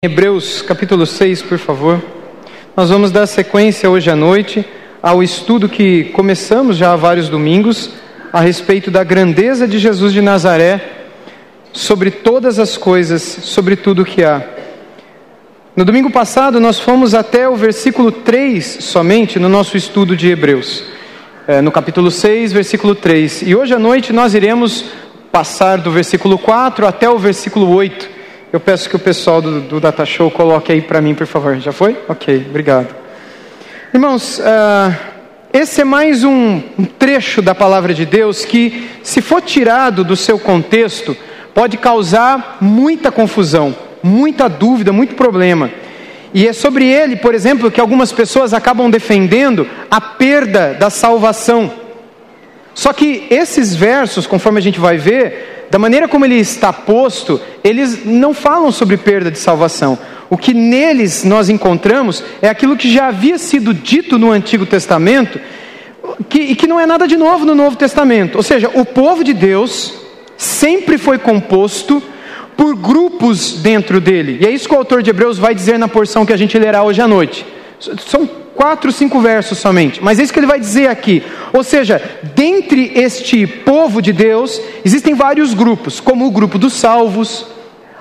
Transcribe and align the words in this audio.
Hebreus 0.00 0.62
capítulo 0.62 1.04
6, 1.04 1.42
por 1.42 1.58
favor. 1.58 2.00
Nós 2.76 2.88
vamos 2.88 3.10
dar 3.10 3.26
sequência 3.26 3.90
hoje 3.90 4.08
à 4.08 4.14
noite 4.14 4.64
ao 5.02 5.24
estudo 5.24 5.68
que 5.68 6.04
começamos 6.12 6.76
já 6.76 6.92
há 6.92 6.96
vários 6.96 7.28
domingos 7.28 7.90
a 8.32 8.38
respeito 8.38 8.92
da 8.92 9.02
grandeza 9.02 9.66
de 9.66 9.76
Jesus 9.76 10.12
de 10.12 10.22
Nazaré, 10.22 10.80
sobre 11.72 12.12
todas 12.12 12.60
as 12.60 12.76
coisas, 12.76 13.22
sobre 13.22 13.74
tudo 13.74 14.04
que 14.04 14.22
há. 14.22 14.40
No 15.74 15.84
domingo 15.84 16.12
passado 16.12 16.60
nós 16.60 16.78
fomos 16.78 17.12
até 17.12 17.48
o 17.48 17.56
versículo 17.56 18.12
3 18.12 18.64
somente 18.64 19.40
no 19.40 19.48
nosso 19.48 19.76
estudo 19.76 20.16
de 20.16 20.28
Hebreus, 20.28 20.84
é, 21.44 21.60
no 21.60 21.72
capítulo 21.72 22.12
6, 22.12 22.52
versículo 22.52 22.94
3. 22.94 23.42
E 23.42 23.56
hoje 23.56 23.74
à 23.74 23.80
noite 23.80 24.12
nós 24.12 24.32
iremos 24.32 24.84
passar 25.32 25.78
do 25.78 25.90
versículo 25.90 26.38
4 26.38 26.86
até 26.86 27.10
o 27.10 27.18
versículo 27.18 27.68
8 27.74 28.17
eu 28.52 28.58
peço 28.58 28.88
que 28.88 28.96
o 28.96 28.98
pessoal 28.98 29.42
do, 29.42 29.60
do 29.60 29.80
Data 29.80 30.06
Show 30.06 30.30
coloque 30.30 30.72
aí 30.72 30.80
para 30.80 31.00
mim, 31.00 31.14
por 31.14 31.26
favor. 31.26 31.58
Já 31.58 31.72
foi? 31.72 31.96
Ok, 32.08 32.46
obrigado. 32.48 32.94
Irmãos, 33.92 34.38
uh, 34.38 34.94
esse 35.52 35.82
é 35.82 35.84
mais 35.84 36.24
um, 36.24 36.62
um 36.78 36.84
trecho 36.84 37.42
da 37.42 37.54
palavra 37.54 37.92
de 37.92 38.06
Deus 38.06 38.44
que, 38.44 38.88
se 39.02 39.20
for 39.20 39.42
tirado 39.42 40.02
do 40.02 40.16
seu 40.16 40.38
contexto, 40.38 41.16
pode 41.54 41.76
causar 41.76 42.56
muita 42.60 43.10
confusão, 43.10 43.76
muita 44.02 44.48
dúvida, 44.48 44.92
muito 44.92 45.14
problema. 45.14 45.70
E 46.32 46.46
é 46.46 46.52
sobre 46.52 46.86
ele, 46.86 47.16
por 47.16 47.34
exemplo, 47.34 47.70
que 47.70 47.80
algumas 47.80 48.12
pessoas 48.12 48.54
acabam 48.54 48.90
defendendo 48.90 49.66
a 49.90 50.00
perda 50.00 50.74
da 50.74 50.88
salvação. 50.88 51.70
Só 52.78 52.92
que 52.92 53.26
esses 53.28 53.74
versos, 53.74 54.24
conforme 54.24 54.60
a 54.60 54.62
gente 54.62 54.78
vai 54.78 54.96
ver, 54.96 55.66
da 55.68 55.80
maneira 55.80 56.06
como 56.06 56.24
ele 56.24 56.36
está 56.36 56.72
posto, 56.72 57.40
eles 57.64 58.04
não 58.04 58.32
falam 58.32 58.70
sobre 58.70 58.96
perda 58.96 59.32
de 59.32 59.38
salvação. 59.38 59.98
O 60.30 60.38
que 60.38 60.54
neles 60.54 61.24
nós 61.24 61.48
encontramos 61.48 62.22
é 62.40 62.48
aquilo 62.48 62.76
que 62.76 62.88
já 62.88 63.08
havia 63.08 63.36
sido 63.36 63.74
dito 63.74 64.16
no 64.16 64.30
Antigo 64.30 64.64
Testamento 64.64 65.40
que, 66.28 66.38
e 66.38 66.54
que 66.54 66.68
não 66.68 66.78
é 66.78 66.86
nada 66.86 67.08
de 67.08 67.16
novo 67.16 67.44
no 67.44 67.52
Novo 67.52 67.74
Testamento. 67.74 68.36
Ou 68.36 68.44
seja, 68.44 68.70
o 68.72 68.84
povo 68.84 69.24
de 69.24 69.32
Deus 69.32 69.94
sempre 70.36 70.98
foi 70.98 71.18
composto 71.18 72.00
por 72.56 72.76
grupos 72.76 73.54
dentro 73.54 74.00
dele. 74.00 74.38
E 74.40 74.46
é 74.46 74.52
isso 74.52 74.68
que 74.68 74.74
o 74.76 74.78
autor 74.78 75.02
de 75.02 75.10
Hebreus 75.10 75.36
vai 75.36 75.52
dizer 75.52 75.80
na 75.80 75.88
porção 75.88 76.24
que 76.24 76.32
a 76.32 76.36
gente 76.36 76.56
lerá 76.56 76.84
hoje 76.84 77.02
à 77.02 77.08
noite. 77.08 77.44
São 78.06 78.30
quatro, 78.58 78.90
cinco 78.90 79.20
versos 79.20 79.58
somente, 79.58 80.02
mas 80.02 80.18
é 80.18 80.24
isso 80.24 80.32
que 80.32 80.40
ele 80.40 80.46
vai 80.46 80.58
dizer 80.58 80.88
aqui. 80.88 81.22
Ou 81.52 81.62
seja, 81.62 82.02
dentre 82.34 82.90
este 82.92 83.46
povo 83.46 84.02
de 84.02 84.12
Deus, 84.12 84.60
existem 84.84 85.14
vários 85.14 85.54
grupos, 85.54 86.00
como 86.00 86.26
o 86.26 86.30
grupo 86.32 86.58
dos 86.58 86.72
salvos, 86.72 87.46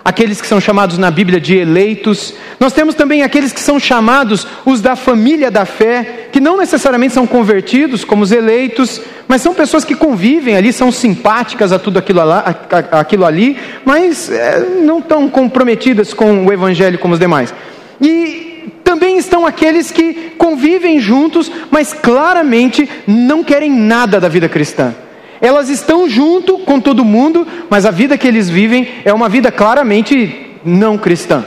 aqueles 0.03 0.41
que 0.41 0.47
são 0.47 0.59
chamados 0.59 0.97
na 0.97 1.11
Bíblia 1.11 1.39
de 1.39 1.55
eleitos. 1.55 2.33
Nós 2.59 2.73
temos 2.73 2.95
também 2.95 3.21
aqueles 3.21 3.53
que 3.53 3.59
são 3.59 3.79
chamados 3.79 4.47
os 4.65 4.81
da 4.81 4.95
família 4.95 5.51
da 5.51 5.63
fé, 5.63 6.29
que 6.31 6.39
não 6.39 6.57
necessariamente 6.57 7.13
são 7.13 7.27
convertidos 7.27 8.03
como 8.03 8.23
os 8.23 8.31
eleitos, 8.31 8.99
mas 9.27 9.43
são 9.43 9.53
pessoas 9.53 9.85
que 9.85 9.93
convivem 9.93 10.57
ali, 10.57 10.73
são 10.73 10.91
simpáticas 10.91 11.71
a 11.71 11.77
tudo 11.77 11.99
aquilo, 11.99 12.25
lá, 12.25 12.43
aquilo 12.93 13.25
ali, 13.25 13.59
mas 13.85 14.31
é, 14.31 14.59
não 14.81 15.03
tão 15.03 15.29
comprometidas 15.29 16.15
com 16.15 16.47
o 16.47 16.51
evangelho 16.51 16.97
como 16.97 17.13
os 17.13 17.19
demais. 17.19 17.53
E 18.01 18.46
também 18.87 19.17
estão 19.17 19.45
aqueles 19.45 19.91
que 19.91 20.31
convivem 20.37 20.97
juntos, 20.97 21.51
mas 21.69 21.91
claramente 21.91 22.89
não 23.05 23.43
querem 23.43 23.69
nada 23.69 24.17
da 24.17 24.29
vida 24.29 24.47
cristã. 24.47 24.95
Elas 25.41 25.67
estão 25.67 26.07
junto 26.07 26.59
com 26.59 26.79
todo 26.79 27.03
mundo, 27.03 27.45
mas 27.69 27.85
a 27.85 27.91
vida 27.91 28.17
que 28.17 28.25
eles 28.25 28.49
vivem 28.49 28.87
é 29.03 29.11
uma 29.11 29.27
vida 29.27 29.51
claramente 29.51 30.57
não 30.63 30.97
cristã. 30.97 31.45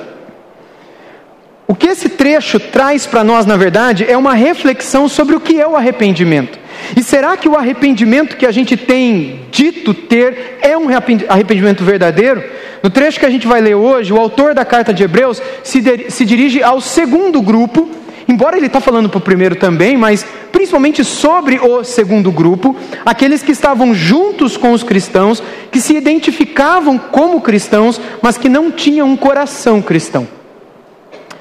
O 1.67 1.75
que 1.75 1.87
esse 1.87 2.11
trecho 2.11 2.61
traz 2.61 3.07
para 3.07 3.25
nós, 3.25 3.47
na 3.47 3.57
verdade, 3.57 4.05
é 4.07 4.19
uma 4.19 4.35
reflexão 4.35 5.09
sobre 5.09 5.35
o 5.35 5.41
que 5.41 5.59
é 5.59 5.67
o 5.67 5.75
arrependimento. 5.75 6.60
E 6.97 7.03
será 7.03 7.37
que 7.37 7.49
o 7.49 7.57
arrependimento 7.57 8.37
que 8.37 8.47
a 8.47 8.53
gente 8.53 8.77
tem 8.77 9.41
dito 9.51 9.95
ter 9.95 10.59
é 10.61 10.77
um 10.77 10.87
arrependimento 11.29 11.85
verdadeiro? 11.85 12.43
No 12.83 12.91
trecho 12.91 13.21
que 13.21 13.27
a 13.27 13.31
gente 13.31 13.47
vai 13.47 13.61
ler 13.61 13.75
hoje, 13.75 14.13
o 14.13 14.19
autor 14.19 14.55
da 14.55 14.65
carta 14.65 14.93
de 14.93 15.03
Hebreus 15.03 15.41
se, 15.63 15.83
se 16.09 16.25
dirige 16.25 16.63
ao 16.63 16.81
segundo 16.81 17.43
grupo, 17.43 17.89
embora 18.27 18.57
ele 18.57 18.67
está 18.67 18.81
falando 18.81 19.09
para 19.09 19.19
o 19.19 19.21
primeiro 19.21 19.55
também, 19.55 19.97
mas 19.97 20.25
principalmente 20.51 21.05
sobre 21.05 21.59
o 21.59 21.85
segundo 21.85 22.31
grupo, 22.33 22.75
aqueles 23.05 23.43
que 23.43 23.53
estavam 23.53 23.95
juntos 23.95 24.57
com 24.57 24.73
os 24.73 24.83
cristãos, 24.83 25.43
que 25.71 25.81
se 25.81 25.95
identificavam 25.95 26.99
como 26.99 27.41
cristãos, 27.41 28.01
mas 28.23 28.39
que 28.39 28.49
não 28.49 28.71
tinham 28.71 29.09
um 29.09 29.17
coração 29.17 29.83
cristão. 29.83 30.27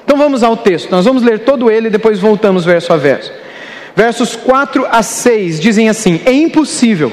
Então 0.04 0.18
vamos 0.18 0.42
ao 0.42 0.56
texto, 0.56 0.90
nós 0.90 1.04
vamos 1.04 1.22
ler 1.22 1.40
todo 1.40 1.70
ele 1.70 1.88
e 1.88 1.90
depois 1.90 2.18
voltamos 2.18 2.64
verso 2.64 2.92
a 2.92 2.96
verso. 2.96 3.32
Versos 3.94 4.36
4 4.36 4.86
a 4.90 5.02
6 5.02 5.60
dizem 5.60 5.88
assim: 5.88 6.20
É 6.24 6.32
impossível, 6.32 7.12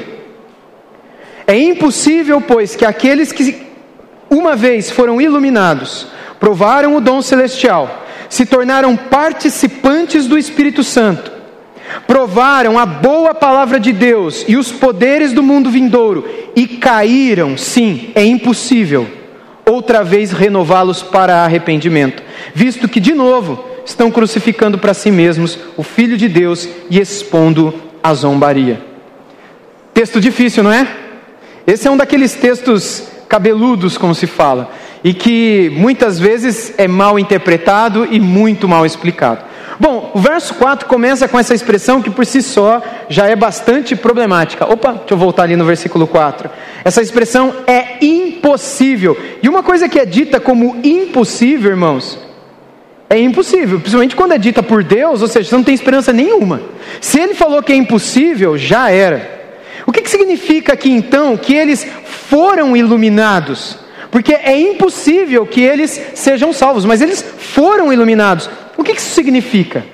é 1.45 1.57
impossível, 1.57 2.41
pois, 2.41 2.75
que 2.75 2.85
aqueles 2.85 3.31
que 3.31 3.67
uma 4.29 4.55
vez 4.55 4.91
foram 4.91 5.21
iluminados, 5.21 6.07
provaram 6.39 6.95
o 6.95 7.01
dom 7.01 7.21
celestial, 7.21 8.05
se 8.29 8.45
tornaram 8.45 8.95
participantes 8.95 10.27
do 10.27 10.37
Espírito 10.37 10.83
Santo, 10.83 11.31
provaram 12.05 12.77
a 12.77 12.85
boa 12.85 13.33
palavra 13.33 13.79
de 13.79 13.93
Deus 13.93 14.43
e 14.47 14.57
os 14.57 14.71
poderes 14.71 15.31
do 15.31 15.41
mundo 15.41 15.69
vindouro 15.69 16.27
e 16.55 16.67
caíram, 16.67 17.57
sim, 17.57 18.11
é 18.13 18.23
impossível 18.25 19.07
outra 19.65 20.03
vez 20.03 20.31
renová-los 20.31 21.03
para 21.03 21.43
arrependimento, 21.43 22.23
visto 22.53 22.87
que 22.87 22.99
de 22.99 23.13
novo 23.13 23.63
estão 23.87 24.11
crucificando 24.11 24.77
para 24.77 24.93
si 24.93 25.09
mesmos 25.09 25.57
o 25.75 25.83
Filho 25.83 26.17
de 26.17 26.27
Deus 26.27 26.67
e 26.89 26.99
expondo 26.99 27.73
a 28.03 28.13
zombaria. 28.13 28.81
Texto 29.93 30.19
difícil, 30.19 30.63
não 30.63 30.71
é? 30.71 30.87
Esse 31.65 31.87
é 31.87 31.91
um 31.91 31.97
daqueles 31.97 32.33
textos 32.35 33.03
cabeludos, 33.27 33.97
como 33.97 34.13
se 34.13 34.27
fala, 34.27 34.71
e 35.03 35.13
que 35.13 35.71
muitas 35.75 36.19
vezes 36.19 36.73
é 36.77 36.87
mal 36.87 37.17
interpretado 37.17 38.07
e 38.09 38.19
muito 38.19 38.67
mal 38.67 38.85
explicado. 38.85 39.45
Bom, 39.79 40.11
o 40.13 40.19
verso 40.19 40.55
4 40.55 40.87
começa 40.87 41.27
com 41.27 41.37
essa 41.37 41.53
expressão 41.53 42.01
que 42.01 42.09
por 42.09 42.25
si 42.25 42.41
só 42.41 42.81
já 43.09 43.27
é 43.27 43.35
bastante 43.35 43.95
problemática. 43.95 44.65
Opa, 44.71 44.93
deixa 44.93 45.13
eu 45.13 45.17
voltar 45.17 45.43
ali 45.43 45.55
no 45.55 45.65
versículo 45.65 46.07
4. 46.07 46.49
Essa 46.83 47.01
expressão 47.01 47.53
é 47.67 48.03
impossível. 48.03 49.17
E 49.41 49.47
uma 49.47 49.61
coisa 49.61 49.87
que 49.87 49.99
é 49.99 50.05
dita 50.05 50.39
como 50.39 50.77
impossível, 50.83 51.69
irmãos, 51.69 52.26
é 53.09 53.19
impossível, 53.19 53.79
principalmente 53.79 54.15
quando 54.15 54.33
é 54.33 54.37
dita 54.37 54.61
por 54.61 54.83
Deus, 54.83 55.21
ou 55.21 55.27
seja, 55.27 55.49
você 55.49 55.55
não 55.55 55.63
tem 55.63 55.73
esperança 55.73 56.11
nenhuma. 56.11 56.61
Se 56.99 57.19
ele 57.19 57.33
falou 57.33 57.63
que 57.63 57.71
é 57.71 57.75
impossível, 57.75 58.57
já 58.57 58.91
era. 58.91 59.37
O 59.85 59.91
que, 59.91 60.01
que 60.01 60.09
significa 60.09 60.73
aqui 60.73 60.91
então 60.91 61.37
que 61.37 61.55
eles 61.55 61.87
foram 62.03 62.75
iluminados? 62.75 63.77
Porque 64.11 64.33
é 64.33 64.59
impossível 64.59 65.45
que 65.45 65.61
eles 65.61 66.01
sejam 66.15 66.51
salvos, 66.51 66.83
mas 66.83 67.01
eles 67.01 67.21
foram 67.21 67.93
iluminados. 67.93 68.49
O 68.75 68.83
que, 68.83 68.93
que 68.93 68.99
isso 68.99 69.13
significa? 69.13 69.85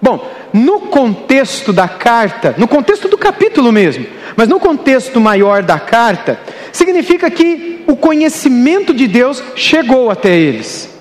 Bom, 0.00 0.30
no 0.52 0.80
contexto 0.82 1.72
da 1.72 1.88
carta, 1.88 2.54
no 2.56 2.68
contexto 2.68 3.08
do 3.08 3.18
capítulo 3.18 3.72
mesmo, 3.72 4.06
mas 4.36 4.48
no 4.48 4.60
contexto 4.60 5.20
maior 5.20 5.62
da 5.62 5.78
carta, 5.78 6.38
significa 6.72 7.30
que 7.30 7.82
o 7.86 7.96
conhecimento 7.96 8.94
de 8.94 9.06
Deus 9.06 9.42
chegou 9.54 10.10
até 10.10 10.34
eles. 10.34 10.93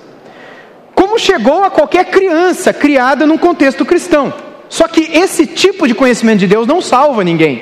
Como 1.13 1.19
chegou 1.19 1.63
a 1.63 1.69
qualquer 1.69 2.05
criança 2.05 2.73
criada 2.73 3.27
num 3.27 3.37
contexto 3.37 3.85
cristão. 3.85 4.33
Só 4.67 4.87
que 4.87 5.01
esse 5.15 5.45
tipo 5.45 5.87
de 5.87 5.93
conhecimento 5.93 6.39
de 6.39 6.47
Deus 6.47 6.65
não 6.65 6.81
salva 6.81 7.23
ninguém. 7.23 7.61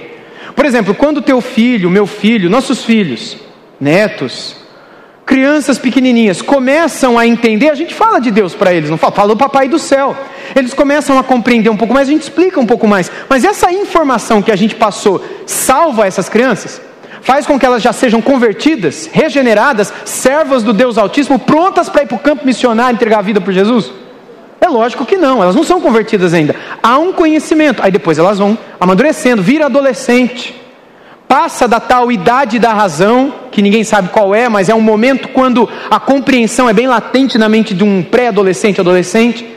Por 0.56 0.64
exemplo, 0.64 0.96
quando 0.96 1.22
teu 1.22 1.42
filho, 1.42 1.90
meu 1.90 2.08
filho, 2.08 2.50
nossos 2.50 2.86
filhos, 2.86 3.36
netos, 3.78 4.56
crianças 5.26 5.78
pequenininhas 5.78 6.42
começam 6.42 7.20
a 7.20 7.28
entender, 7.28 7.70
a 7.70 7.76
gente 7.76 7.94
fala 7.94 8.22
de 8.22 8.32
Deus 8.32 8.56
para 8.56 8.74
eles, 8.74 8.90
não 8.90 8.98
fala, 8.98 9.12
fala 9.12 9.36
do 9.36 9.38
papai 9.38 9.68
do 9.68 9.78
céu. 9.78 10.16
Eles 10.56 10.74
começam 10.74 11.20
a 11.20 11.24
compreender 11.24 11.70
um 11.70 11.76
pouco 11.76 11.94
mais, 11.94 12.08
a 12.08 12.12
gente 12.12 12.22
explica 12.22 12.58
um 12.58 12.66
pouco 12.66 12.88
mais. 12.88 13.12
Mas 13.28 13.44
essa 13.44 13.70
informação 13.70 14.42
que 14.42 14.50
a 14.50 14.56
gente 14.56 14.76
passou 14.76 15.22
salva 15.46 16.08
essas 16.08 16.30
crianças? 16.30 16.80
Faz 17.22 17.46
com 17.46 17.60
que 17.60 17.66
elas 17.66 17.84
já 17.84 17.94
sejam 17.94 18.22
convertidas, 18.22 19.10
regeneradas, 19.12 19.94
servas 20.06 20.64
do 20.64 20.74
Deus 20.74 20.98
Altíssimo, 20.98 21.38
prontas 21.38 21.88
para 21.88 22.04
ir 22.04 22.08
para 22.08 22.16
o 22.16 22.20
campo 22.20 22.46
missionário 22.46 22.96
entregar 22.96 23.20
a 23.20 23.24
vida 23.24 23.40
por 23.40 23.54
Jesus? 23.54 23.92
É 24.60 24.68
lógico 24.68 25.06
que 25.06 25.18
não, 25.18 25.42
elas 25.42 25.56
não 25.56 25.64
são 25.64 25.82
convertidas 25.82 26.34
ainda. 26.34 26.56
Há 26.82 26.98
um 26.98 27.14
conhecimento, 27.14 27.82
aí 27.84 27.92
depois 27.92 28.18
elas 28.18 28.40
vão 28.40 28.58
amadurecendo, 28.80 29.42
vira 29.42 29.66
adolescente, 29.66 30.56
passa 31.28 31.68
da 31.68 31.80
tal 31.80 32.12
idade 32.12 32.60
da 32.60 32.74
razão, 32.74 33.34
que 33.52 33.62
ninguém 33.62 33.84
sabe 33.84 34.10
qual 34.10 34.36
é, 34.36 34.50
mas 34.50 34.68
é 34.68 34.76
um 34.76 34.82
momento 34.82 35.30
quando 35.30 35.70
a 35.90 36.00
compreensão 36.00 36.70
é 36.70 36.74
bem 36.74 36.88
latente 36.88 37.38
na 37.38 37.48
mente 37.48 37.74
de 37.74 37.84
um 37.84 38.04
pré-adolescente, 38.04 38.82
adolescente, 38.82 39.48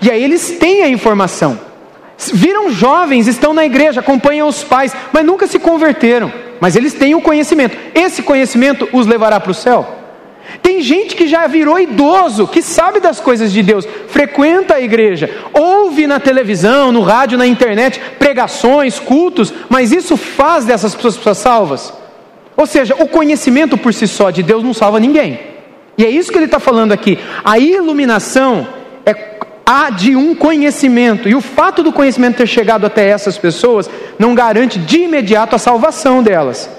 e 0.00 0.10
aí 0.10 0.22
eles 0.22 0.52
têm 0.58 0.82
a 0.82 0.88
informação. 0.88 1.58
Viram 2.32 2.70
jovens, 2.70 3.28
estão 3.28 3.52
na 3.52 3.64
igreja, 3.64 4.00
acompanham 4.00 4.48
os 4.48 4.64
pais, 4.64 4.92
mas 5.12 5.24
nunca 5.24 5.46
se 5.46 5.58
converteram, 5.58 6.32
mas 6.60 6.76
eles 6.76 6.94
têm 6.94 7.14
o 7.14 7.20
conhecimento. 7.20 7.76
Esse 7.94 8.22
conhecimento 8.22 8.88
os 8.92 9.06
levará 9.06 9.38
para 9.38 9.50
o 9.50 9.54
céu. 9.54 9.96
Tem 10.62 10.80
gente 10.80 11.14
que 11.14 11.28
já 11.28 11.46
virou 11.46 11.78
idoso, 11.78 12.46
que 12.46 12.62
sabe 12.62 13.00
das 13.00 13.20
coisas 13.20 13.52
de 13.52 13.62
Deus, 13.62 13.86
frequenta 14.08 14.74
a 14.74 14.80
igreja, 14.80 15.30
ouve 15.52 16.06
na 16.06 16.18
televisão, 16.18 16.90
no 16.90 17.02
rádio, 17.02 17.36
na 17.36 17.46
internet, 17.46 18.00
pregações, 18.18 18.98
cultos, 18.98 19.52
mas 19.68 19.92
isso 19.92 20.16
faz 20.16 20.64
dessas 20.64 20.94
pessoas 20.94 21.38
salvas? 21.38 21.92
Ou 22.56 22.66
seja, 22.66 22.94
o 22.98 23.06
conhecimento 23.06 23.76
por 23.76 23.92
si 23.92 24.08
só 24.08 24.30
de 24.30 24.42
Deus 24.42 24.64
não 24.64 24.72
salva 24.72 24.98
ninguém. 24.98 25.38
E 25.96 26.04
é 26.04 26.10
isso 26.10 26.32
que 26.32 26.38
ele 26.38 26.46
está 26.46 26.58
falando 26.58 26.92
aqui. 26.92 27.18
A 27.44 27.58
iluminação 27.58 28.66
a 29.70 29.90
de 29.90 30.16
um 30.16 30.34
conhecimento, 30.34 31.28
e 31.28 31.34
o 31.34 31.42
fato 31.42 31.82
do 31.82 31.92
conhecimento 31.92 32.38
ter 32.38 32.46
chegado 32.46 32.86
até 32.86 33.06
essas 33.06 33.36
pessoas 33.36 33.90
não 34.18 34.34
garante 34.34 34.78
de 34.78 35.00
imediato 35.00 35.54
a 35.54 35.58
salvação 35.58 36.22
delas 36.22 36.70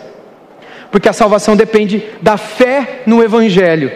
porque 0.91 1.09
a 1.09 1.13
salvação 1.13 1.55
depende 1.55 2.03
da 2.21 2.37
fé 2.37 3.03
no 3.05 3.23
Evangelho 3.23 3.91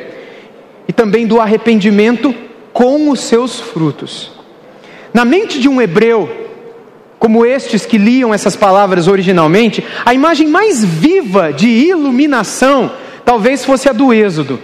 e 0.88 0.94
também 0.94 1.26
do 1.26 1.40
arrependimento 1.40 2.34
com 2.72 3.10
os 3.10 3.22
seus 3.22 3.60
frutos. 3.60 4.32
Na 5.14 5.26
mente 5.26 5.60
de 5.60 5.70
um 5.70 5.82
hebreu, 5.82 6.48
como 7.18 7.46
estes 7.46 7.86
que 7.86 7.98
liam 7.98 8.34
essas 8.34 8.56
palavras 8.56 9.08
originalmente, 9.08 9.84
a 10.06 10.14
imagem 10.14 10.48
mais 10.48 10.84
viva 10.84 11.54
de 11.54 11.68
iluminação 11.68 12.92
talvez 13.24 13.64
fosse 13.64 13.88
a 13.88 13.94
do 13.94 14.14
Êxodo. 14.14 14.60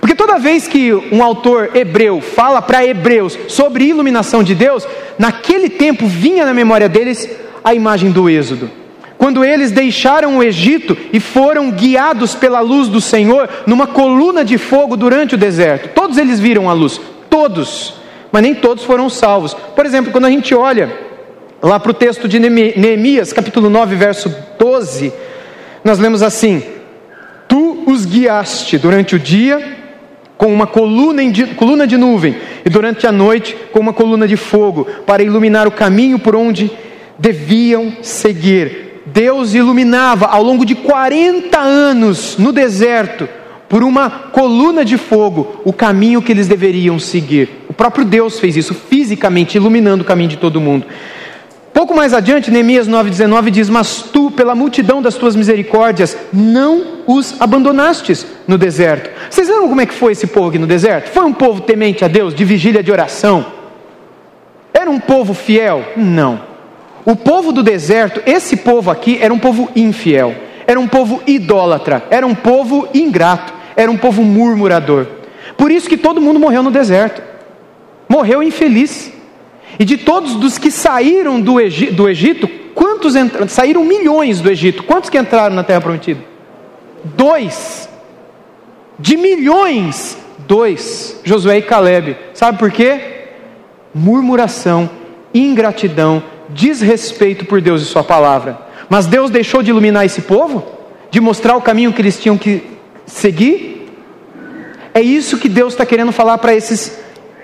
Porque 0.00 0.14
toda 0.14 0.38
vez 0.38 0.66
que 0.66 0.92
um 0.92 1.22
autor 1.22 1.70
hebreu 1.74 2.20
fala 2.20 2.62
para 2.62 2.84
hebreus 2.84 3.38
sobre 3.48 3.84
iluminação 3.84 4.42
de 4.42 4.54
Deus, 4.54 4.86
naquele 5.18 5.68
tempo 5.68 6.06
vinha 6.06 6.44
na 6.44 6.54
memória 6.54 6.88
deles 6.88 7.28
a 7.62 7.74
imagem 7.74 8.10
do 8.10 8.28
Êxodo. 8.28 8.70
Quando 9.18 9.44
eles 9.44 9.70
deixaram 9.70 10.38
o 10.38 10.42
Egito 10.42 10.96
e 11.12 11.20
foram 11.20 11.70
guiados 11.70 12.34
pela 12.34 12.58
luz 12.58 12.88
do 12.88 13.00
Senhor 13.00 13.48
numa 13.66 13.86
coluna 13.86 14.44
de 14.44 14.58
fogo 14.58 14.96
durante 14.96 15.36
o 15.36 15.38
deserto. 15.38 15.90
Todos 15.94 16.18
eles 16.18 16.40
viram 16.40 16.68
a 16.68 16.72
luz, 16.72 17.00
todos, 17.30 17.94
mas 18.32 18.42
nem 18.42 18.52
todos 18.52 18.82
foram 18.82 19.08
salvos. 19.08 19.54
Por 19.54 19.86
exemplo, 19.86 20.10
quando 20.10 20.24
a 20.24 20.30
gente 20.30 20.52
olha 20.54 20.92
lá 21.62 21.78
para 21.78 21.92
o 21.92 21.94
texto 21.94 22.26
de 22.26 22.40
Neemias, 22.40 23.32
capítulo 23.32 23.70
9, 23.70 23.94
verso 23.94 24.34
12, 24.58 25.12
nós 25.84 26.00
lemos 26.00 26.20
assim: 26.20 26.60
Tu 27.46 27.84
os 27.86 28.04
guiaste 28.04 28.76
durante 28.76 29.14
o 29.14 29.20
dia 29.20 29.81
com 30.42 30.52
uma 30.52 30.66
coluna 30.66 31.24
de, 31.30 31.46
coluna 31.54 31.86
de 31.86 31.96
nuvem, 31.96 32.34
e 32.64 32.68
durante 32.68 33.06
a 33.06 33.12
noite 33.12 33.56
com 33.70 33.78
uma 33.78 33.92
coluna 33.92 34.26
de 34.26 34.36
fogo, 34.36 34.84
para 35.06 35.22
iluminar 35.22 35.68
o 35.68 35.70
caminho 35.70 36.18
por 36.18 36.34
onde 36.34 36.68
deviam 37.16 37.92
seguir. 38.02 39.02
Deus 39.06 39.54
iluminava 39.54 40.26
ao 40.26 40.42
longo 40.42 40.66
de 40.66 40.74
40 40.74 41.56
anos 41.56 42.36
no 42.38 42.50
deserto, 42.50 43.28
por 43.68 43.84
uma 43.84 44.10
coluna 44.10 44.84
de 44.84 44.98
fogo, 44.98 45.60
o 45.64 45.72
caminho 45.72 46.20
que 46.20 46.32
eles 46.32 46.48
deveriam 46.48 46.98
seguir. 46.98 47.48
O 47.68 47.72
próprio 47.72 48.04
Deus 48.04 48.40
fez 48.40 48.56
isso 48.56 48.74
fisicamente, 48.74 49.54
iluminando 49.54 50.02
o 50.02 50.04
caminho 50.04 50.30
de 50.30 50.38
todo 50.38 50.60
mundo. 50.60 50.86
Pouco 51.72 51.94
mais 51.94 52.12
adiante, 52.12 52.50
Neemias 52.50 52.88
9,19 52.88 53.48
diz: 53.48 53.70
Mas 53.70 54.02
tu, 54.12 54.21
pela 54.32 54.54
multidão 54.54 55.00
das 55.00 55.14
tuas 55.14 55.36
misericórdias, 55.36 56.16
não 56.32 57.02
os 57.06 57.40
abandonastes 57.40 58.26
no 58.46 58.58
deserto. 58.58 59.10
Vocês 59.30 59.48
lembram 59.48 59.68
como 59.68 59.80
é 59.80 59.86
que 59.86 59.94
foi 59.94 60.12
esse 60.12 60.26
povo 60.26 60.48
aqui 60.48 60.58
no 60.58 60.66
deserto? 60.66 61.10
Foi 61.10 61.24
um 61.24 61.32
povo 61.32 61.60
temente 61.60 62.04
a 62.04 62.08
Deus, 62.08 62.34
de 62.34 62.44
vigília 62.44 62.82
de 62.82 62.90
oração? 62.90 63.46
Era 64.72 64.90
um 64.90 64.98
povo 64.98 65.34
fiel? 65.34 65.84
Não. 65.96 66.40
O 67.04 67.16
povo 67.16 67.52
do 67.52 67.62
deserto, 67.62 68.22
esse 68.26 68.56
povo 68.58 68.90
aqui, 68.90 69.18
era 69.20 69.34
um 69.34 69.38
povo 69.38 69.68
infiel, 69.74 70.34
era 70.66 70.78
um 70.78 70.86
povo 70.86 71.20
idólatra, 71.26 72.04
era 72.10 72.26
um 72.26 72.34
povo 72.34 72.88
ingrato, 72.94 73.52
era 73.76 73.90
um 73.90 73.96
povo 73.96 74.22
murmurador. 74.22 75.06
Por 75.56 75.70
isso 75.70 75.88
que 75.88 75.96
todo 75.96 76.20
mundo 76.20 76.38
morreu 76.38 76.62
no 76.62 76.70
deserto, 76.70 77.22
morreu 78.08 78.42
infeliz. 78.42 79.12
E 79.78 79.84
de 79.84 79.96
todos 79.96 80.36
dos 80.36 80.58
que 80.58 80.70
saíram 80.70 81.40
do, 81.40 81.60
Egito, 81.60 81.94
do 81.94 82.08
Egito 82.08 82.61
quantos 82.74 83.16
entraram? 83.16 83.48
Saíram 83.48 83.84
milhões 83.84 84.40
do 84.40 84.50
Egito, 84.50 84.82
quantos 84.82 85.10
que 85.10 85.18
entraram 85.18 85.54
na 85.54 85.64
Terra 85.64 85.80
Prometida? 85.80 86.20
Dois. 87.04 87.88
De 88.98 89.16
milhões, 89.16 90.16
dois. 90.46 91.20
Josué 91.24 91.58
e 91.58 91.62
Caleb. 91.62 92.16
Sabe 92.34 92.58
por 92.58 92.70
quê? 92.70 93.00
Murmuração, 93.94 94.88
ingratidão, 95.34 96.22
desrespeito 96.48 97.44
por 97.44 97.60
Deus 97.60 97.82
e 97.82 97.84
Sua 97.84 98.04
palavra. 98.04 98.58
Mas 98.88 99.06
Deus 99.06 99.30
deixou 99.30 99.62
de 99.62 99.70
iluminar 99.70 100.04
esse 100.04 100.22
povo? 100.22 100.64
De 101.10 101.20
mostrar 101.20 101.56
o 101.56 101.62
caminho 101.62 101.92
que 101.92 102.00
eles 102.00 102.20
tinham 102.20 102.38
que 102.38 102.62
seguir? 103.06 103.90
É 104.94 105.00
isso 105.00 105.38
que 105.38 105.48
Deus 105.48 105.72
está 105.72 105.86
querendo 105.86 106.12
falar 106.12 106.38
para 106.38 106.54
esses 106.54 106.98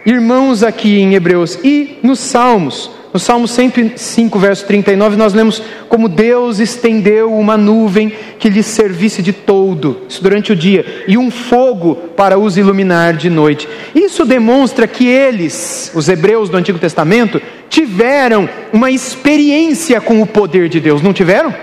irmãos 0.05 0.63
aqui 0.63 1.01
em 1.01 1.15
Hebreus. 1.15 1.59
E 1.65 1.99
nos 2.03 2.19
Salmos, 2.19 2.91
no 3.13 3.19
Salmo 3.19 3.49
105, 3.49 4.39
verso 4.39 4.67
39, 4.67 5.17
nós 5.17 5.33
lemos 5.33 5.63
como 5.89 6.09
Deus 6.09 6.59
estendeu 6.59 7.33
uma 7.33 7.57
nuvem 7.57 8.13
que 8.39 8.51
lhes 8.51 8.67
servisse 8.67 9.23
de 9.23 9.33
todo, 9.33 10.03
isso 10.09 10.23
durante 10.23 10.53
o 10.53 10.57
dia, 10.57 11.05
e 11.09 11.17
um 11.17 11.31
fogo 11.31 11.95
para 12.17 12.39
os 12.39 12.59
iluminar 12.59 13.15
de 13.15 13.31
noite. 13.31 13.67
Isso 13.95 14.27
demonstra 14.27 14.87
que 14.87 15.07
eles, 15.07 15.91
os 15.95 16.09
hebreus 16.09 16.51
do 16.51 16.57
Antigo 16.59 16.79
Testamento, 16.79 17.41
tiveram 17.71 18.49
uma 18.73 18.91
experiência 18.91 20.01
com 20.01 20.21
o 20.21 20.27
poder 20.27 20.69
de 20.69 20.79
Deus, 20.79 21.01
não 21.01 21.13
tiveram? 21.13 21.55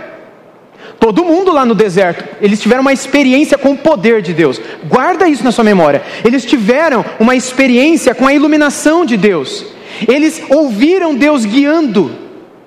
Todo 0.99 1.25
mundo 1.25 1.51
lá 1.51 1.65
no 1.65 1.75
deserto, 1.75 2.23
eles 2.41 2.59
tiveram 2.59 2.81
uma 2.81 2.93
experiência 2.93 3.57
com 3.57 3.73
o 3.73 3.77
poder 3.77 4.21
de 4.21 4.33
Deus. 4.33 4.59
Guarda 4.85 5.27
isso 5.27 5.43
na 5.43 5.51
sua 5.51 5.63
memória. 5.63 6.01
Eles 6.23 6.45
tiveram 6.45 7.05
uma 7.19 7.35
experiência 7.35 8.15
com 8.15 8.25
a 8.25 8.33
iluminação 8.33 9.05
de 9.05 9.17
Deus. 9.17 9.74
Eles 10.07 10.41
ouviram 10.49 11.15
Deus 11.15 11.45
guiando 11.45 12.11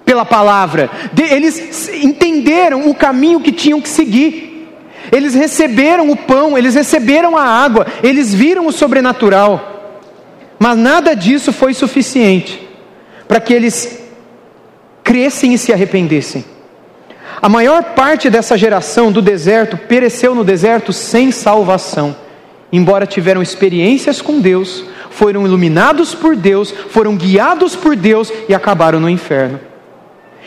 pela 0.05 0.25
palavra, 0.25 0.91
eles 1.31 1.89
entenderam 2.03 2.89
o 2.89 2.95
caminho 2.95 3.41
que 3.41 3.53
tinham 3.53 3.79
que 3.79 3.89
seguir, 3.91 4.67
eles 5.13 5.35
receberam 5.35 6.11
o 6.11 6.17
pão, 6.17 6.57
eles 6.57 6.75
receberam 6.75 7.37
a 7.37 7.45
água, 7.45 7.87
eles 8.03 8.33
viram 8.33 8.67
o 8.67 8.73
sobrenatural, 8.73 10.07
mas 10.59 10.79
nada 10.79 11.15
disso 11.15 11.53
foi 11.53 11.75
suficiente 11.75 12.67
para 13.29 13.39
que 13.39 13.53
eles 13.53 14.03
crescem 15.05 15.53
e 15.53 15.59
se 15.59 15.73
arrependessem. 15.73 16.45
A 17.41 17.49
maior 17.49 17.95
parte 17.95 18.29
dessa 18.29 18.57
geração 18.57 19.13
do 19.13 19.23
deserto 19.23 19.77
pereceu 19.77 20.35
no 20.35 20.43
deserto 20.43 20.93
sem 20.93 21.31
salvação, 21.31 22.17
embora 22.73 23.07
tiveram 23.07 23.43
experiências 23.43 24.21
com 24.21 24.41
Deus, 24.41 24.85
foram 25.19 25.45
iluminados 25.45 26.15
por 26.15 26.37
Deus, 26.37 26.71
foram 26.71 27.17
guiados 27.17 27.75
por 27.75 27.97
Deus 27.97 28.33
e 28.49 28.55
acabaram 28.55 29.01
no 29.01 29.11
inferno. 29.11 29.59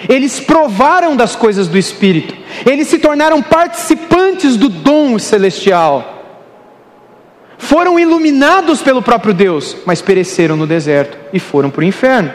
Eles 0.08 0.40
provaram 0.40 1.14
das 1.14 1.36
coisas 1.36 1.68
do 1.68 1.78
Espírito, 1.78 2.34
eles 2.66 2.88
se 2.88 2.98
tornaram 2.98 3.42
participantes 3.42 4.56
do 4.56 4.70
dom 4.70 5.20
celestial. 5.20 6.24
Foram 7.58 8.00
iluminados 8.00 8.82
pelo 8.82 9.02
próprio 9.02 9.34
Deus, 9.34 9.76
mas 9.86 10.02
pereceram 10.02 10.56
no 10.56 10.66
deserto 10.66 11.18
e 11.34 11.40
foram 11.40 11.70
para 11.70 11.82
o 11.82 11.84
inferno. 11.84 12.32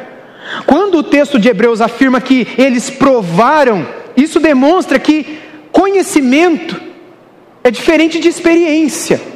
Quando 0.66 0.98
o 0.98 1.02
texto 1.02 1.38
de 1.38 1.48
Hebreus 1.48 1.80
afirma 1.80 2.20
que 2.20 2.46
eles 2.58 2.90
provaram, 2.90 3.86
isso 4.14 4.38
demonstra 4.38 4.98
que 4.98 5.38
conhecimento 5.72 6.78
é 7.64 7.70
diferente 7.70 8.20
de 8.20 8.28
experiência. 8.28 9.35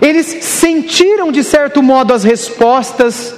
Eles 0.00 0.26
sentiram 0.44 1.32
de 1.32 1.42
certo 1.42 1.82
modo 1.82 2.12
as 2.12 2.24
respostas 2.24 3.34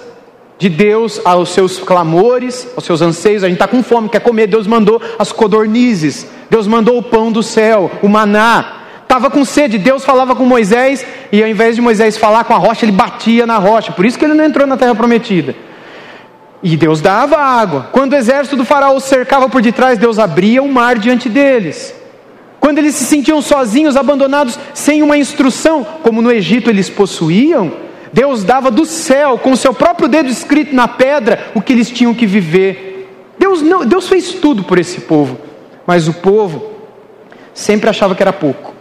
de 0.58 0.68
Deus 0.68 1.20
aos 1.24 1.50
seus 1.50 1.78
clamores, 1.78 2.66
aos 2.74 2.84
seus 2.84 3.00
anseios. 3.00 3.44
A 3.44 3.46
gente 3.46 3.56
está 3.56 3.68
com 3.68 3.82
fome, 3.82 4.08
quer 4.08 4.20
comer. 4.20 4.48
Deus 4.48 4.66
mandou 4.66 5.00
as 5.18 5.30
codornizes, 5.30 6.26
Deus 6.50 6.66
mandou 6.66 6.98
o 6.98 7.02
pão 7.02 7.30
do 7.30 7.42
céu, 7.42 7.90
o 8.02 8.08
maná. 8.08 8.74
Estava 9.02 9.30
com 9.30 9.42
sede, 9.44 9.78
Deus 9.78 10.04
falava 10.04 10.36
com 10.36 10.44
Moisés, 10.44 11.06
e 11.32 11.42
ao 11.42 11.48
invés 11.48 11.74
de 11.74 11.80
Moisés 11.80 12.18
falar 12.18 12.44
com 12.44 12.52
a 12.52 12.58
rocha, 12.58 12.84
ele 12.84 12.92
batia 12.92 13.46
na 13.46 13.56
rocha. 13.56 13.90
Por 13.90 14.04
isso 14.04 14.18
que 14.18 14.24
ele 14.24 14.34
não 14.34 14.44
entrou 14.44 14.66
na 14.66 14.76
terra 14.76 14.94
prometida. 14.94 15.54
E 16.62 16.76
Deus 16.76 17.00
dava 17.00 17.36
água. 17.38 17.88
Quando 17.92 18.12
o 18.12 18.16
exército 18.16 18.56
do 18.56 18.64
faraó 18.64 18.98
cercava 18.98 19.48
por 19.48 19.62
detrás, 19.62 19.98
Deus 19.98 20.18
abria 20.18 20.62
o 20.62 20.70
mar 20.70 20.98
diante 20.98 21.28
deles. 21.28 21.94
Quando 22.60 22.78
eles 22.78 22.94
se 22.94 23.04
sentiam 23.04 23.40
sozinhos, 23.40 23.96
abandonados, 23.96 24.58
sem 24.74 25.02
uma 25.02 25.16
instrução, 25.16 25.86
como 26.02 26.20
no 26.20 26.30
Egito 26.30 26.68
eles 26.68 26.90
possuíam, 26.90 27.72
Deus 28.12 28.42
dava 28.42 28.70
do 28.70 28.84
céu, 28.84 29.38
com 29.38 29.52
o 29.52 29.56
seu 29.56 29.72
próprio 29.72 30.08
dedo 30.08 30.28
escrito 30.28 30.74
na 30.74 30.88
pedra, 30.88 31.50
o 31.54 31.62
que 31.62 31.72
eles 31.72 31.90
tinham 31.90 32.14
que 32.14 32.26
viver. 32.26 33.08
Deus, 33.38 33.62
não, 33.62 33.84
Deus 33.84 34.08
fez 34.08 34.32
tudo 34.32 34.64
por 34.64 34.78
esse 34.78 35.02
povo, 35.02 35.38
mas 35.86 36.08
o 36.08 36.14
povo 36.14 36.72
sempre 37.54 37.88
achava 37.88 38.14
que 38.14 38.22
era 38.22 38.32
pouco 38.32 38.74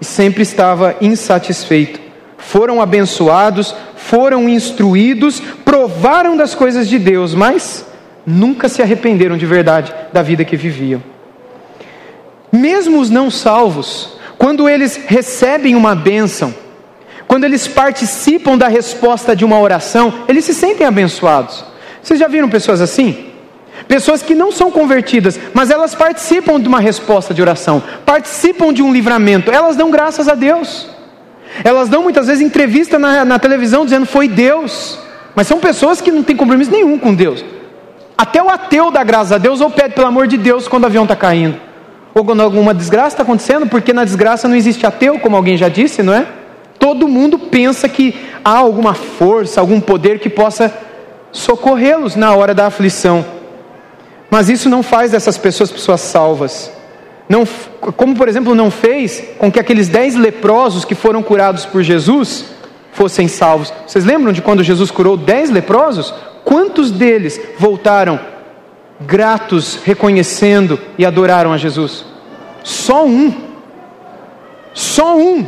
e 0.00 0.04
sempre 0.04 0.42
estava 0.42 0.96
insatisfeito. 1.00 2.00
Foram 2.36 2.80
abençoados, 2.80 3.74
foram 3.96 4.48
instruídos, 4.48 5.40
provaram 5.64 6.36
das 6.36 6.54
coisas 6.54 6.88
de 6.88 6.98
Deus, 6.98 7.34
mas 7.34 7.84
nunca 8.24 8.68
se 8.68 8.80
arrependeram 8.80 9.36
de 9.36 9.44
verdade 9.44 9.92
da 10.12 10.22
vida 10.22 10.44
que 10.44 10.56
viviam. 10.56 11.02
Mesmo 12.52 13.00
os 13.00 13.10
não 13.10 13.30
salvos, 13.30 14.16
quando 14.36 14.68
eles 14.68 14.96
recebem 15.06 15.74
uma 15.74 15.94
bênção, 15.94 16.54
quando 17.26 17.44
eles 17.44 17.68
participam 17.68 18.56
da 18.56 18.68
resposta 18.68 19.36
de 19.36 19.44
uma 19.44 19.60
oração, 19.60 20.24
eles 20.26 20.44
se 20.44 20.54
sentem 20.54 20.86
abençoados. 20.86 21.64
Vocês 22.02 22.18
já 22.18 22.26
viram 22.26 22.48
pessoas 22.48 22.80
assim? 22.80 23.26
Pessoas 23.86 24.22
que 24.22 24.34
não 24.34 24.50
são 24.50 24.70
convertidas, 24.70 25.38
mas 25.52 25.70
elas 25.70 25.94
participam 25.94 26.60
de 26.60 26.68
uma 26.68 26.80
resposta 26.80 27.34
de 27.34 27.42
oração, 27.42 27.82
participam 28.04 28.72
de 28.72 28.82
um 28.82 28.92
livramento, 28.92 29.50
elas 29.50 29.76
dão 29.76 29.90
graças 29.90 30.28
a 30.28 30.34
Deus. 30.34 30.88
Elas 31.64 31.88
dão 31.88 32.02
muitas 32.02 32.26
vezes 32.26 32.42
entrevista 32.42 32.98
na, 32.98 33.24
na 33.24 33.38
televisão 33.38 33.84
dizendo 33.84 34.06
foi 34.06 34.28
Deus, 34.28 34.98
mas 35.34 35.46
são 35.46 35.58
pessoas 35.58 36.00
que 36.00 36.10
não 36.10 36.22
têm 36.22 36.36
compromisso 36.36 36.70
nenhum 36.70 36.98
com 36.98 37.14
Deus. 37.14 37.44
Até 38.16 38.42
o 38.42 38.50
ateu 38.50 38.90
dá 38.90 39.04
graças 39.04 39.32
a 39.32 39.38
Deus 39.38 39.60
ou 39.60 39.70
pede 39.70 39.94
pelo 39.94 40.06
amor 40.06 40.26
de 40.26 40.36
Deus 40.36 40.66
quando 40.66 40.84
o 40.84 40.86
avião 40.86 41.04
está 41.04 41.14
caindo, 41.14 41.58
ou 42.18 42.24
quando 42.24 42.40
alguma 42.40 42.74
desgraça 42.74 43.14
está 43.14 43.22
acontecendo, 43.22 43.66
porque 43.66 43.92
na 43.92 44.04
desgraça 44.04 44.48
não 44.48 44.56
existe 44.56 44.84
ateu, 44.84 45.18
como 45.20 45.36
alguém 45.36 45.56
já 45.56 45.68
disse, 45.68 46.02
não 46.02 46.12
é? 46.12 46.26
Todo 46.78 47.06
mundo 47.06 47.38
pensa 47.38 47.88
que 47.88 48.14
há 48.44 48.56
alguma 48.56 48.92
força, 48.94 49.60
algum 49.60 49.80
poder 49.80 50.18
que 50.18 50.28
possa 50.28 50.72
socorrê-los 51.30 52.16
na 52.16 52.34
hora 52.34 52.54
da 52.54 52.66
aflição. 52.66 53.24
Mas 54.30 54.48
isso 54.48 54.68
não 54.68 54.82
faz 54.82 55.12
dessas 55.12 55.38
pessoas 55.38 55.70
pessoas 55.70 56.00
salvas. 56.00 56.72
Não, 57.28 57.46
como, 57.96 58.16
por 58.16 58.28
exemplo, 58.28 58.54
não 58.54 58.70
fez 58.70 59.22
com 59.38 59.50
que 59.52 59.60
aqueles 59.60 59.88
dez 59.88 60.14
leprosos 60.16 60.84
que 60.84 60.94
foram 60.94 61.22
curados 61.22 61.66
por 61.66 61.82
Jesus 61.82 62.46
fossem 62.92 63.28
salvos. 63.28 63.72
Vocês 63.86 64.04
lembram 64.04 64.32
de 64.32 64.42
quando 64.42 64.64
Jesus 64.64 64.90
curou 64.90 65.16
dez 65.16 65.50
leprosos? 65.50 66.12
Quantos 66.44 66.90
deles 66.90 67.40
voltaram 67.58 68.18
gratos, 69.00 69.78
reconhecendo 69.84 70.80
e 70.96 71.06
adoraram 71.06 71.52
a 71.52 71.56
Jesus? 71.56 72.07
Só 72.68 73.06
um. 73.06 73.32
Só 74.74 75.16
um 75.16 75.42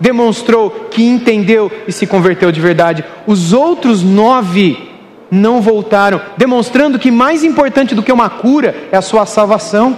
demonstrou 0.00 0.88
que 0.90 1.04
entendeu 1.04 1.70
e 1.86 1.92
se 1.92 2.04
converteu 2.04 2.50
de 2.50 2.60
verdade. 2.60 3.04
Os 3.28 3.52
outros 3.52 4.02
nove 4.02 4.90
não 5.30 5.62
voltaram, 5.62 6.20
demonstrando 6.36 6.98
que 6.98 7.12
mais 7.12 7.44
importante 7.44 7.94
do 7.94 8.02
que 8.02 8.12
uma 8.12 8.28
cura 8.28 8.74
é 8.90 8.96
a 8.96 9.02
sua 9.02 9.24
salvação. 9.24 9.96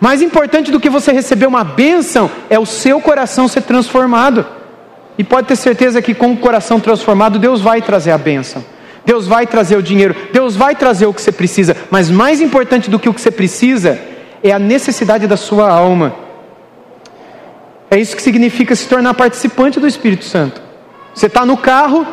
Mais 0.00 0.22
importante 0.22 0.70
do 0.70 0.78
que 0.78 0.88
você 0.88 1.10
receber 1.10 1.46
uma 1.46 1.64
bênção 1.64 2.30
é 2.48 2.56
o 2.56 2.64
seu 2.64 3.00
coração 3.00 3.48
ser 3.48 3.62
transformado. 3.62 4.46
E 5.18 5.24
pode 5.24 5.48
ter 5.48 5.56
certeza 5.56 6.00
que 6.00 6.14
com 6.14 6.32
o 6.32 6.36
coração 6.36 6.78
transformado, 6.78 7.36
Deus 7.36 7.60
vai 7.60 7.82
trazer 7.82 8.12
a 8.12 8.18
bênção. 8.18 8.64
Deus 9.04 9.26
vai 9.26 9.44
trazer 9.44 9.76
o 9.76 9.82
dinheiro, 9.82 10.14
Deus 10.32 10.54
vai 10.54 10.76
trazer 10.76 11.06
o 11.06 11.12
que 11.12 11.20
você 11.20 11.32
precisa, 11.32 11.76
mas 11.90 12.08
mais 12.10 12.40
importante 12.40 12.88
do 12.88 12.98
que 12.98 13.08
o 13.08 13.14
que 13.14 13.20
você 13.20 13.30
precisa 13.30 14.15
é 14.42 14.52
a 14.52 14.58
necessidade 14.58 15.26
da 15.26 15.36
sua 15.36 15.70
alma. 15.70 16.14
É 17.90 17.98
isso 17.98 18.16
que 18.16 18.22
significa 18.22 18.74
se 18.74 18.88
tornar 18.88 19.14
participante 19.14 19.78
do 19.78 19.86
Espírito 19.86 20.24
Santo. 20.24 20.60
Você 21.14 21.26
está 21.26 21.46
no 21.46 21.56
carro, 21.56 22.06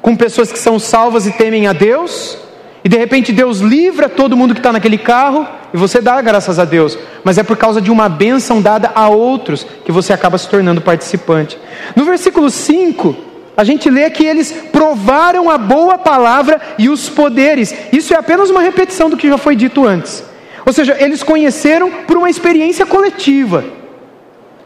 com 0.00 0.16
pessoas 0.16 0.50
que 0.50 0.58
são 0.58 0.78
salvas 0.78 1.26
e 1.26 1.32
temem 1.32 1.66
a 1.66 1.72
Deus, 1.72 2.38
e 2.82 2.88
de 2.88 2.96
repente 2.96 3.32
Deus 3.32 3.58
livra 3.58 4.08
todo 4.08 4.36
mundo 4.36 4.54
que 4.54 4.60
está 4.60 4.72
naquele 4.72 4.96
carro, 4.96 5.46
e 5.74 5.76
você 5.76 6.00
dá 6.00 6.20
graças 6.22 6.58
a 6.58 6.64
Deus, 6.64 6.98
mas 7.22 7.38
é 7.38 7.42
por 7.42 7.56
causa 7.56 7.80
de 7.80 7.90
uma 7.90 8.08
bênção 8.08 8.62
dada 8.62 8.90
a 8.94 9.08
outros 9.08 9.66
que 9.84 9.92
você 9.92 10.12
acaba 10.12 10.38
se 10.38 10.48
tornando 10.48 10.80
participante. 10.80 11.58
No 11.94 12.04
versículo 12.04 12.48
5, 12.48 13.14
a 13.56 13.64
gente 13.64 13.90
lê 13.90 14.08
que 14.10 14.24
eles 14.24 14.52
provaram 14.72 15.50
a 15.50 15.58
boa 15.58 15.98
palavra 15.98 16.60
e 16.78 16.88
os 16.88 17.08
poderes, 17.08 17.74
isso 17.92 18.14
é 18.14 18.16
apenas 18.16 18.48
uma 18.48 18.62
repetição 18.62 19.10
do 19.10 19.16
que 19.16 19.28
já 19.28 19.36
foi 19.36 19.54
dito 19.54 19.86
antes. 19.86 20.29
Ou 20.64 20.72
seja, 20.72 20.96
eles 20.98 21.22
conheceram 21.22 21.90
por 22.06 22.16
uma 22.16 22.30
experiência 22.30 22.86
coletiva 22.86 23.64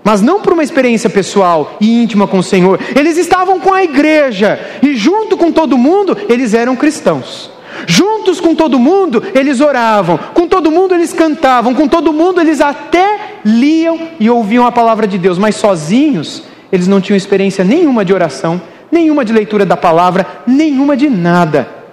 mas 0.04 0.20
não 0.20 0.42
por 0.42 0.52
uma 0.52 0.62
experiência 0.62 1.08
pessoal 1.08 1.78
e 1.80 2.02
íntima 2.02 2.28
com 2.28 2.38
o 2.38 2.42
Senhor. 2.42 2.78
Eles 2.94 3.16
estavam 3.16 3.58
com 3.58 3.72
a 3.72 3.82
igreja 3.82 4.60
e, 4.82 4.94
junto 4.94 5.34
com 5.34 5.50
todo 5.50 5.78
mundo, 5.78 6.14
eles 6.28 6.52
eram 6.52 6.76
cristãos. 6.76 7.50
Juntos 7.86 8.38
com 8.38 8.54
todo 8.54 8.78
mundo, 8.78 9.22
eles 9.34 9.60
oravam, 9.60 10.18
com 10.34 10.46
todo 10.46 10.70
mundo 10.70 10.94
eles 10.94 11.12
cantavam, 11.12 11.74
com 11.74 11.88
todo 11.88 12.12
mundo 12.12 12.40
eles 12.40 12.60
até 12.60 13.40
liam 13.44 13.98
e 14.20 14.30
ouviam 14.30 14.66
a 14.66 14.72
palavra 14.72 15.06
de 15.06 15.18
Deus, 15.18 15.38
mas 15.38 15.56
sozinhos 15.56 16.44
eles 16.70 16.86
não 16.86 17.00
tinham 17.00 17.16
experiência 17.16 17.64
nenhuma 17.64 18.04
de 18.04 18.12
oração, 18.12 18.60
nenhuma 18.92 19.24
de 19.24 19.32
leitura 19.32 19.66
da 19.66 19.76
palavra, 19.76 20.26
nenhuma 20.46 20.96
de 20.96 21.08
nada. 21.10 21.83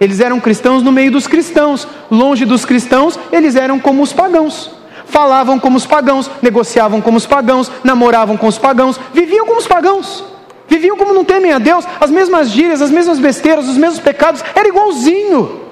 Eles 0.00 0.20
eram 0.20 0.40
cristãos 0.40 0.82
no 0.82 0.92
meio 0.92 1.10
dos 1.10 1.26
cristãos, 1.26 1.86
longe 2.10 2.44
dos 2.44 2.64
cristãos, 2.64 3.18
eles 3.32 3.56
eram 3.56 3.78
como 3.78 4.02
os 4.02 4.12
pagãos 4.12 4.78
falavam 5.08 5.58
como 5.58 5.76
os 5.76 5.86
pagãos, 5.86 6.30
negociavam 6.42 7.00
como 7.00 7.16
os 7.16 7.26
pagãos, 7.26 7.70
namoravam 7.82 8.36
com 8.36 8.46
os 8.46 8.58
pagãos, 8.58 9.00
viviam 9.12 9.46
como 9.46 9.58
os 9.58 9.66
pagãos. 9.66 10.24
Viviam 10.68 10.98
como 10.98 11.14
não 11.14 11.24
temem 11.24 11.50
a 11.50 11.58
Deus, 11.58 11.84
as 11.98 12.10
mesmas 12.10 12.50
gírias, 12.50 12.82
as 12.82 12.90
mesmas 12.90 13.18
besteiras, 13.18 13.66
os 13.66 13.76
mesmos 13.78 14.00
pecados, 14.00 14.44
era 14.54 14.68
igualzinho. 14.68 15.62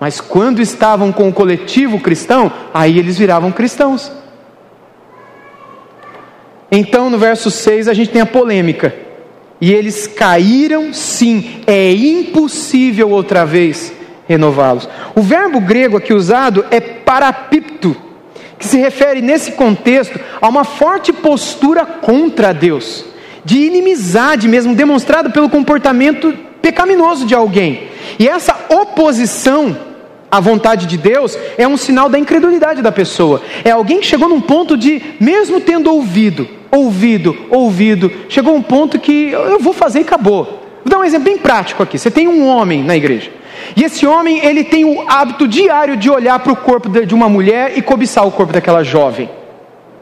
Mas 0.00 0.18
quando 0.18 0.62
estavam 0.62 1.12
com 1.12 1.28
o 1.28 1.32
coletivo 1.32 2.00
cristão, 2.00 2.50
aí 2.72 2.98
eles 2.98 3.18
viravam 3.18 3.52
cristãos. 3.52 4.10
Então, 6.72 7.10
no 7.10 7.18
verso 7.18 7.50
6, 7.50 7.86
a 7.86 7.92
gente 7.92 8.10
tem 8.10 8.22
a 8.22 8.26
polêmica. 8.26 8.94
E 9.60 9.72
eles 9.72 10.06
caíram, 10.06 10.92
sim, 10.92 11.60
é 11.66 11.92
impossível 11.92 13.10
outra 13.10 13.44
vez 13.44 13.92
renová-los. 14.26 14.88
O 15.14 15.20
verbo 15.20 15.60
grego 15.60 15.96
aqui 15.96 16.14
usado 16.14 16.64
é 16.70 16.80
parapipto, 16.80 17.94
que 18.58 18.66
se 18.66 18.78
refere 18.78 19.20
nesse 19.20 19.52
contexto 19.52 20.18
a 20.40 20.48
uma 20.48 20.64
forte 20.64 21.12
postura 21.12 21.84
contra 21.84 22.54
Deus, 22.54 23.04
de 23.44 23.58
inimizade 23.58 24.48
mesmo, 24.48 24.74
demonstrada 24.74 25.28
pelo 25.28 25.50
comportamento 25.50 26.32
pecaminoso 26.62 27.26
de 27.26 27.34
alguém. 27.34 27.88
E 28.18 28.28
essa 28.28 28.56
oposição 28.68 29.76
à 30.30 30.40
vontade 30.40 30.86
de 30.86 30.96
Deus 30.96 31.36
é 31.58 31.66
um 31.66 31.76
sinal 31.76 32.08
da 32.08 32.18
incredulidade 32.18 32.80
da 32.80 32.92
pessoa. 32.92 33.42
É 33.64 33.70
alguém 33.70 34.00
que 34.00 34.06
chegou 34.06 34.28
num 34.28 34.40
ponto 34.40 34.76
de, 34.76 35.02
mesmo 35.18 35.60
tendo 35.60 35.92
ouvido, 35.92 36.59
ouvido, 36.70 37.46
ouvido, 37.50 38.10
chegou 38.28 38.54
um 38.54 38.62
ponto 38.62 38.98
que 38.98 39.30
eu 39.30 39.58
vou 39.58 39.72
fazer 39.72 40.00
e 40.00 40.02
acabou. 40.02 40.44
Vou 40.44 40.90
dar 40.90 40.98
um 40.98 41.04
exemplo 41.04 41.24
bem 41.24 41.38
prático 41.38 41.82
aqui. 41.82 41.98
Você 41.98 42.10
tem 42.10 42.28
um 42.28 42.46
homem 42.46 42.82
na 42.82 42.96
igreja. 42.96 43.30
E 43.76 43.84
esse 43.84 44.06
homem, 44.06 44.44
ele 44.44 44.64
tem 44.64 44.84
o 44.84 45.04
hábito 45.08 45.46
diário 45.46 45.96
de 45.96 46.10
olhar 46.10 46.38
para 46.38 46.52
o 46.52 46.56
corpo 46.56 46.88
de 46.88 47.14
uma 47.14 47.28
mulher 47.28 47.76
e 47.76 47.82
cobiçar 47.82 48.26
o 48.26 48.30
corpo 48.30 48.52
daquela 48.52 48.82
jovem. 48.82 49.28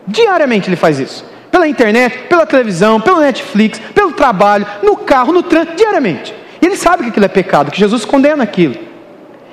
Diariamente 0.06 0.68
ele 0.68 0.76
faz 0.76 0.98
isso. 0.98 1.24
Pela 1.50 1.66
internet, 1.66 2.18
pela 2.28 2.46
televisão, 2.46 3.00
pelo 3.00 3.20
Netflix, 3.20 3.80
pelo 3.94 4.12
trabalho, 4.12 4.66
no 4.82 4.96
carro, 4.96 5.32
no 5.32 5.42
trânsito, 5.42 5.76
diariamente. 5.76 6.34
E 6.60 6.66
ele 6.66 6.76
sabe 6.76 7.04
que 7.04 7.08
aquilo 7.10 7.24
é 7.24 7.28
pecado, 7.28 7.70
que 7.70 7.78
Jesus 7.78 8.04
condena 8.04 8.44
aquilo. 8.44 8.76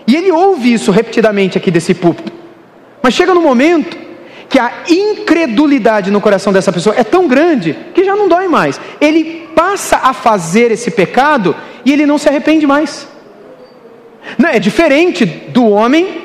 E 0.07 0.15
ele 0.15 0.31
ouve 0.31 0.72
isso 0.72 0.91
repetidamente 0.91 1.57
aqui 1.57 1.72
desse 1.72 1.93
púlpito. 1.93 2.31
Mas 3.01 3.13
chega 3.13 3.34
no 3.34 3.41
momento 3.41 4.04
que 4.55 4.59
a 4.59 4.71
incredulidade 4.88 6.09
no 6.09 6.21
coração 6.21 6.53
dessa 6.53 6.71
pessoa 6.71 6.95
é 6.97 7.03
tão 7.03 7.27
grande 7.27 7.77
que 7.93 8.05
já 8.05 8.15
não 8.15 8.29
dói 8.29 8.47
mais. 8.47 8.79
Ele 9.01 9.50
passa 9.53 10.00
a 10.01 10.13
fazer 10.13 10.71
esse 10.71 10.89
pecado 10.91 11.53
e 11.83 11.91
ele 11.91 12.05
não 12.05 12.17
se 12.17 12.29
arrepende 12.29 12.65
mais. 12.65 13.05
Não, 14.38 14.47
é 14.47 14.57
diferente 14.57 15.25
do 15.25 15.67
homem 15.67 16.21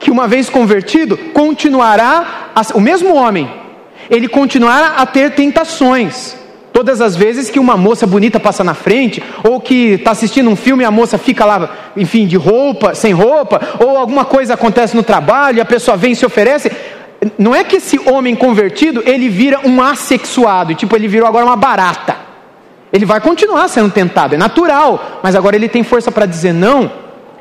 que, 0.00 0.10
uma 0.10 0.26
vez 0.26 0.50
convertido, 0.50 1.16
continuará, 1.32 2.50
a, 2.56 2.62
o 2.74 2.80
mesmo 2.80 3.14
homem, 3.14 3.48
ele 4.10 4.26
continuará 4.26 4.96
a 4.96 5.06
ter 5.06 5.30
tentações. 5.36 6.34
Todas 6.72 7.00
as 7.00 7.14
vezes 7.14 7.50
que 7.50 7.60
uma 7.60 7.76
moça 7.76 8.04
bonita 8.04 8.40
passa 8.40 8.64
na 8.64 8.74
frente, 8.74 9.22
ou 9.48 9.60
que 9.60 9.92
está 9.92 10.10
assistindo 10.10 10.50
um 10.50 10.56
filme 10.56 10.82
e 10.82 10.86
a 10.86 10.90
moça 10.90 11.16
fica 11.18 11.44
lá, 11.44 11.70
enfim, 11.96 12.26
de 12.26 12.36
roupa, 12.36 12.96
sem 12.96 13.12
roupa, 13.12 13.60
ou 13.78 13.96
alguma 13.96 14.24
coisa 14.24 14.54
acontece 14.54 14.96
no 14.96 15.04
trabalho 15.04 15.58
e 15.58 15.60
a 15.60 15.64
pessoa 15.64 15.96
vem 15.96 16.12
e 16.12 16.16
se 16.16 16.26
oferece. 16.26 16.72
Não 17.38 17.54
é 17.54 17.62
que 17.62 17.76
esse 17.76 17.98
homem 18.08 18.34
convertido 18.34 19.02
ele 19.04 19.28
vira 19.28 19.60
um 19.64 19.82
assexuado, 19.82 20.74
tipo 20.74 20.96
ele 20.96 21.06
virou 21.08 21.28
agora 21.28 21.44
uma 21.44 21.56
barata. 21.56 22.16
Ele 22.92 23.04
vai 23.04 23.20
continuar 23.20 23.68
sendo 23.68 23.90
tentado, 23.90 24.34
é 24.34 24.38
natural, 24.38 25.20
mas 25.22 25.36
agora 25.36 25.54
ele 25.54 25.68
tem 25.68 25.82
força 25.82 26.10
para 26.10 26.26
dizer 26.26 26.52
não. 26.52 26.90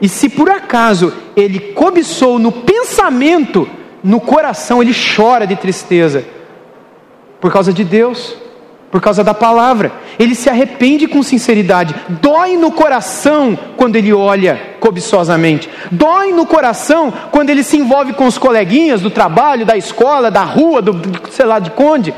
E 0.02 0.08
se 0.08 0.30
por 0.30 0.50
acaso 0.50 1.14
ele 1.36 1.60
cobiçou 1.60 2.38
no 2.38 2.52
pensamento, 2.52 3.68
no 4.04 4.20
coração 4.20 4.82
ele 4.82 4.94
chora 4.94 5.48
de 5.48 5.56
tristeza, 5.56 6.26
por 7.40 7.52
causa 7.52 7.74
de 7.74 7.84
Deus, 7.84 8.36
por 8.92 9.02
causa 9.02 9.24
da 9.24 9.34
palavra. 9.34 9.92
Ele 10.18 10.36
se 10.36 10.50
arrepende 10.50 11.08
com 11.08 11.22
sinceridade, 11.22 11.96
dói 12.22 12.58
no 12.58 12.72
coração 12.72 13.58
quando 13.78 13.96
ele 13.96 14.14
olha 14.14 14.60
cobiçosamente, 14.80 15.70
dói 15.92 16.32
no 16.32 16.46
coração 16.46 17.14
quando 17.32 17.50
ele 17.50 17.64
se 17.64 17.78
envolve 17.78 18.14
com 18.14 18.26
os 18.26 18.38
coleguinhas 18.38 19.02
do 19.02 19.10
trabalho, 19.10 19.66
da 19.66 19.78
escola, 19.78 20.32
da 20.32 20.44
rua, 20.44 20.82
do 20.82 21.00
sei 21.32 21.46
lá 21.46 21.60
de 21.60 21.72
onde, 21.78 22.14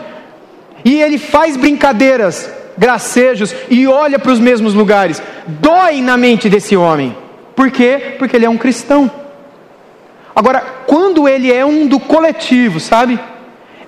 e 0.84 1.02
ele 1.02 1.18
faz 1.18 1.58
brincadeiras, 1.58 2.52
gracejos 2.78 3.54
e 3.70 3.88
olha 3.88 4.18
para 4.18 4.32
os 4.32 4.40
mesmos 4.40 4.74
lugares, 4.74 5.22
dói 5.48 6.02
na 6.02 6.18
mente 6.18 6.50
desse 6.50 6.76
homem. 6.76 7.16
Por 7.56 7.70
quê? 7.70 8.16
Porque 8.18 8.36
ele 8.36 8.46
é 8.46 8.50
um 8.50 8.58
cristão. 8.58 9.12
Agora, 10.36 10.62
quando 10.88 11.28
ele 11.28 11.52
é 11.52 11.66
um 11.66 11.86
do 11.86 12.00
coletivo, 12.00 12.80
sabe? 12.80 13.20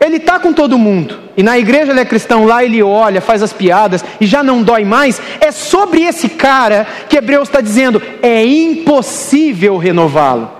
Ele 0.04 0.18
está 0.18 0.38
com 0.38 0.52
todo 0.52 0.78
mundo. 0.78 1.18
E 1.38 1.42
na 1.42 1.58
igreja 1.58 1.92
ele 1.92 2.02
é 2.02 2.06
cristão, 2.06 2.46
lá 2.46 2.62
ele 2.62 2.84
olha, 2.84 3.22
faz 3.22 3.42
as 3.42 3.54
piadas 3.54 4.04
e 4.20 4.26
já 4.26 4.44
não 4.44 4.62
dói 4.62 4.84
mais. 4.84 5.22
É 5.40 5.50
sobre 5.50 6.04
esse 6.04 6.28
cara 6.28 6.86
que 7.08 7.16
Hebreus 7.16 7.48
está 7.48 7.62
dizendo: 7.62 8.02
é 8.22 8.46
impossível 8.46 9.78
renová-lo. 9.78 10.52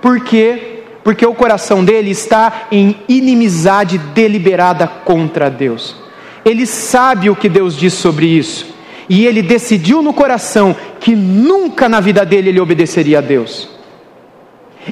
Por 0.00 0.20
quê? 0.20 0.80
Porque 1.04 1.26
o 1.26 1.34
coração 1.34 1.84
dele 1.84 2.10
está 2.10 2.68
em 2.72 2.96
inimizade 3.06 3.98
deliberada 3.98 4.86
contra 4.86 5.50
Deus. 5.50 5.94
Ele 6.42 6.64
sabe 6.64 7.28
o 7.28 7.36
que 7.36 7.50
Deus 7.50 7.76
diz 7.76 7.92
sobre 7.92 8.26
isso. 8.26 8.74
E 9.10 9.26
ele 9.26 9.42
decidiu 9.42 10.02
no 10.02 10.14
coração 10.14 10.74
que 10.98 11.14
nunca 11.14 11.86
na 11.86 12.00
vida 12.00 12.24
dele 12.24 12.48
ele 12.48 12.60
obedeceria 12.60 13.18
a 13.18 13.22
Deus. 13.22 13.68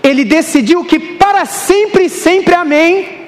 Ele 0.03 0.25
decidiu 0.27 0.85
que 0.85 0.99
para 0.99 1.47
sempre 1.47 2.09
sempre, 2.09 2.55
amém, 2.55 3.26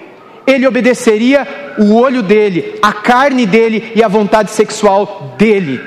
ele 0.48 0.66
obedeceria 0.66 1.46
o 1.76 1.94
olho 1.94 2.22
dele, 2.22 2.78
a 2.80 2.90
carne 2.90 3.44
dele 3.44 3.92
e 3.94 4.02
a 4.02 4.08
vontade 4.08 4.50
sexual 4.50 5.34
dele. 5.36 5.78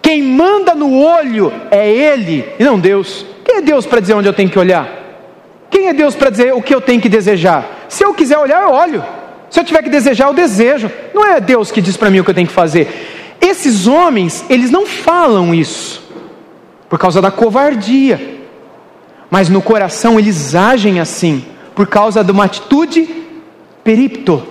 Quem 0.00 0.22
manda 0.22 0.74
no 0.74 1.02
olho 1.02 1.52
é 1.70 1.90
ele 1.90 2.48
e 2.58 2.64
não 2.64 2.78
Deus. 2.80 3.26
Quem 3.44 3.56
é 3.56 3.60
Deus 3.60 3.84
para 3.84 4.00
dizer 4.00 4.14
onde 4.14 4.26
eu 4.26 4.32
tenho 4.32 4.48
que 4.48 4.58
olhar? 4.58 4.88
Quem 5.68 5.88
é 5.88 5.92
Deus 5.92 6.14
para 6.14 6.30
dizer 6.30 6.54
o 6.54 6.62
que 6.62 6.74
eu 6.74 6.80
tenho 6.80 7.00
que 7.00 7.10
desejar? 7.10 7.84
Se 7.90 8.02
eu 8.02 8.14
quiser 8.14 8.38
olhar, 8.38 8.62
eu 8.62 8.70
olho. 8.70 9.04
Se 9.50 9.60
eu 9.60 9.64
tiver 9.64 9.82
que 9.82 9.90
desejar, 9.90 10.28
eu 10.28 10.34
desejo. 10.34 10.90
Não 11.12 11.26
é 11.26 11.38
Deus 11.38 11.70
que 11.70 11.82
diz 11.82 11.96
para 11.96 12.08
mim 12.08 12.20
o 12.20 12.24
que 12.24 12.30
eu 12.30 12.34
tenho 12.34 12.48
que 12.48 12.54
fazer. 12.54 13.36
Esses 13.38 13.86
homens, 13.86 14.46
eles 14.48 14.70
não 14.70 14.86
falam 14.86 15.54
isso 15.54 16.02
por 16.88 16.98
causa 16.98 17.20
da 17.20 17.30
covardia, 17.30 18.38
mas 19.30 19.50
no 19.50 19.60
coração 19.60 20.18
eles 20.18 20.54
agem 20.54 21.00
assim 21.00 21.44
por 21.74 21.86
causa 21.86 22.24
de 22.24 22.30
uma 22.30 22.44
atitude 22.44 23.23
peripto. 23.84 24.42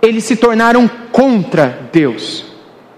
Eles 0.00 0.24
se 0.24 0.36
tornaram 0.36 0.88
contra 1.10 1.90
Deus. 1.92 2.46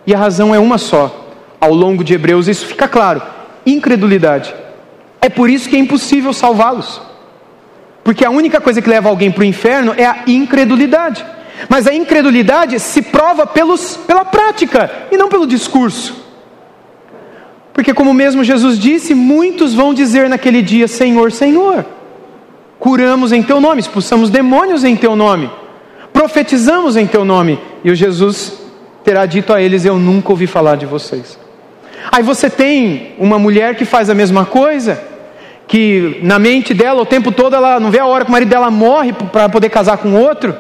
E 0.07 0.15
a 0.15 0.19
razão 0.19 0.55
é 0.55 0.59
uma 0.59 0.79
só. 0.79 1.31
Ao 1.61 1.73
longo 1.73 2.05
de 2.05 2.15
Hebreus 2.15 2.47
isso 2.47 2.67
fica 2.67 2.87
claro: 2.87 3.23
incredulidade. 3.67 4.55
É 5.21 5.29
por 5.29 5.49
isso 5.49 5.69
que 5.69 5.77
é 5.77 5.79
impossível 5.79 6.33
salvá-los. 6.33 7.01
Porque 8.05 8.25
a 8.25 8.31
única 8.31 8.61
coisa 8.61 8.83
que 8.83 8.91
leva 8.91 9.09
alguém 9.09 9.31
para 9.31 9.43
o 9.43 9.45
inferno 9.45 9.95
é 9.97 10.05
a 10.05 10.25
incredulidade. 10.27 11.25
Mas 11.69 11.87
a 11.87 11.95
incredulidade 11.95 12.79
se 12.81 13.03
prova 13.03 13.47
pelos, 13.47 13.97
pela 13.97 14.25
prática 14.25 14.91
e 15.11 15.17
não 15.17 15.29
pelo 15.29 15.47
discurso. 15.47 16.23
Porque, 17.73 17.95
como 17.95 18.13
mesmo 18.13 18.45
Jesus 18.45 18.79
disse, 18.79 19.15
muitos 19.15 19.73
vão 19.73 19.95
dizer 19.95 20.29
naquele 20.29 20.61
dia: 20.61 20.87
Senhor, 20.87 21.33
Senhor, 21.33 21.87
curamos 22.83 23.31
em 23.31 23.45
Teu 23.45 23.61
nome, 23.61 23.81
expulsamos 23.81 24.29
demônios 24.29 24.83
em 24.83 24.97
Teu 24.97 25.15
nome, 25.15 25.49
profetizamos 26.13 26.97
em 26.97 27.07
Teu 27.07 27.25
nome. 27.25 27.57
E 27.85 27.93
o 27.93 27.95
Jesus 27.95 28.55
terá 29.05 29.25
dito 29.25 29.53
a 29.53 29.63
eles: 29.63 29.85
Eu 29.85 30.01
nunca 30.01 30.31
ouvi 30.31 30.49
falar 30.49 30.75
de 30.75 30.85
vocês. 30.85 31.39
Aí 32.11 32.25
você 32.25 32.51
tem 32.51 33.15
uma 33.19 33.39
mulher 33.39 33.77
que 33.77 33.85
faz 33.85 34.11
a 34.11 34.15
mesma 34.17 34.45
coisa, 34.45 35.01
que 35.69 36.19
na 36.25 36.41
mente 36.41 36.75
dela 36.75 37.01
o 37.01 37.07
tempo 37.07 37.31
todo 37.31 37.55
ela 37.55 37.79
não 37.79 37.89
vê 37.89 38.01
a 38.01 38.07
hora 38.07 38.25
que 38.25 38.31
o 38.31 38.33
marido 38.33 38.49
dela 38.49 38.69
morre 38.69 39.13
para 39.13 39.49
poder 39.49 39.69
casar 39.69 39.99
com 39.99 40.15
outro 40.15 40.53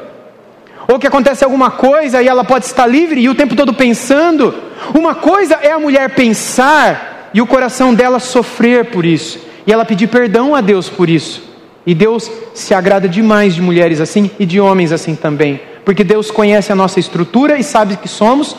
ou 0.86 1.00
que 1.00 1.06
acontece 1.08 1.42
alguma 1.42 1.72
coisa 1.72 2.22
e 2.22 2.28
ela 2.28 2.44
pode 2.44 2.66
estar 2.66 2.86
livre 2.86 3.20
e 3.20 3.28
o 3.28 3.34
tempo 3.34 3.56
todo 3.56 3.74
pensando. 3.74 4.54
Uma 4.94 5.16
coisa 5.16 5.56
é 5.60 5.72
a 5.72 5.78
mulher 5.80 6.10
pensar 6.10 7.30
e 7.34 7.42
o 7.42 7.46
coração 7.48 7.92
dela 7.92 8.20
sofrer 8.20 8.84
por 8.92 9.04
isso, 9.04 9.40
e 9.66 9.72
ela 9.72 9.84
pedir 9.84 10.06
perdão 10.06 10.54
a 10.54 10.60
Deus 10.60 10.88
por 10.88 11.10
isso. 11.10 11.51
E 11.86 11.94
Deus 11.94 12.30
se 12.54 12.74
agrada 12.74 13.08
demais 13.08 13.54
de 13.54 13.62
mulheres 13.62 14.00
assim 14.00 14.30
e 14.38 14.46
de 14.46 14.60
homens 14.60 14.92
assim 14.92 15.14
também, 15.14 15.60
porque 15.84 16.04
Deus 16.04 16.30
conhece 16.30 16.70
a 16.70 16.76
nossa 16.76 17.00
estrutura 17.00 17.58
e 17.58 17.64
sabe 17.64 17.96
que 17.96 18.08
somos 18.08 18.56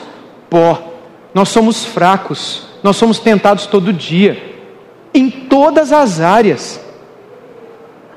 pó. 0.49 0.91
Nós 1.33 1.49
somos 1.49 1.85
fracos, 1.85 2.67
nós 2.83 2.95
somos 2.95 3.19
tentados 3.19 3.65
todo 3.65 3.93
dia, 3.93 4.37
em 5.13 5.29
todas 5.29 5.91
as 5.91 6.19
áreas. 6.19 6.79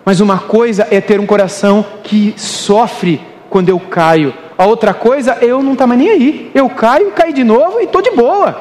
Mas 0.05 0.21
uma 0.21 0.39
coisa 0.39 0.87
é 0.91 1.01
ter 1.01 1.19
um 1.19 1.27
coração 1.27 1.85
que 2.03 2.35
sofre 2.37 3.21
quando 3.49 3.69
eu 3.69 3.79
caio. 3.79 4.35
A 4.59 4.67
outra 4.67 4.93
coisa, 4.93 5.39
eu 5.41 5.63
não 5.63 5.73
estou 5.73 5.87
mais 5.87 6.01
nem 6.01 6.11
aí. 6.11 6.51
Eu 6.55 6.69
caio, 6.69 7.13
caio 7.13 7.33
de 7.33 7.45
novo 7.45 7.81
e 7.81 7.85
estou 7.85 8.03
de 8.03 8.11
boa. 8.11 8.57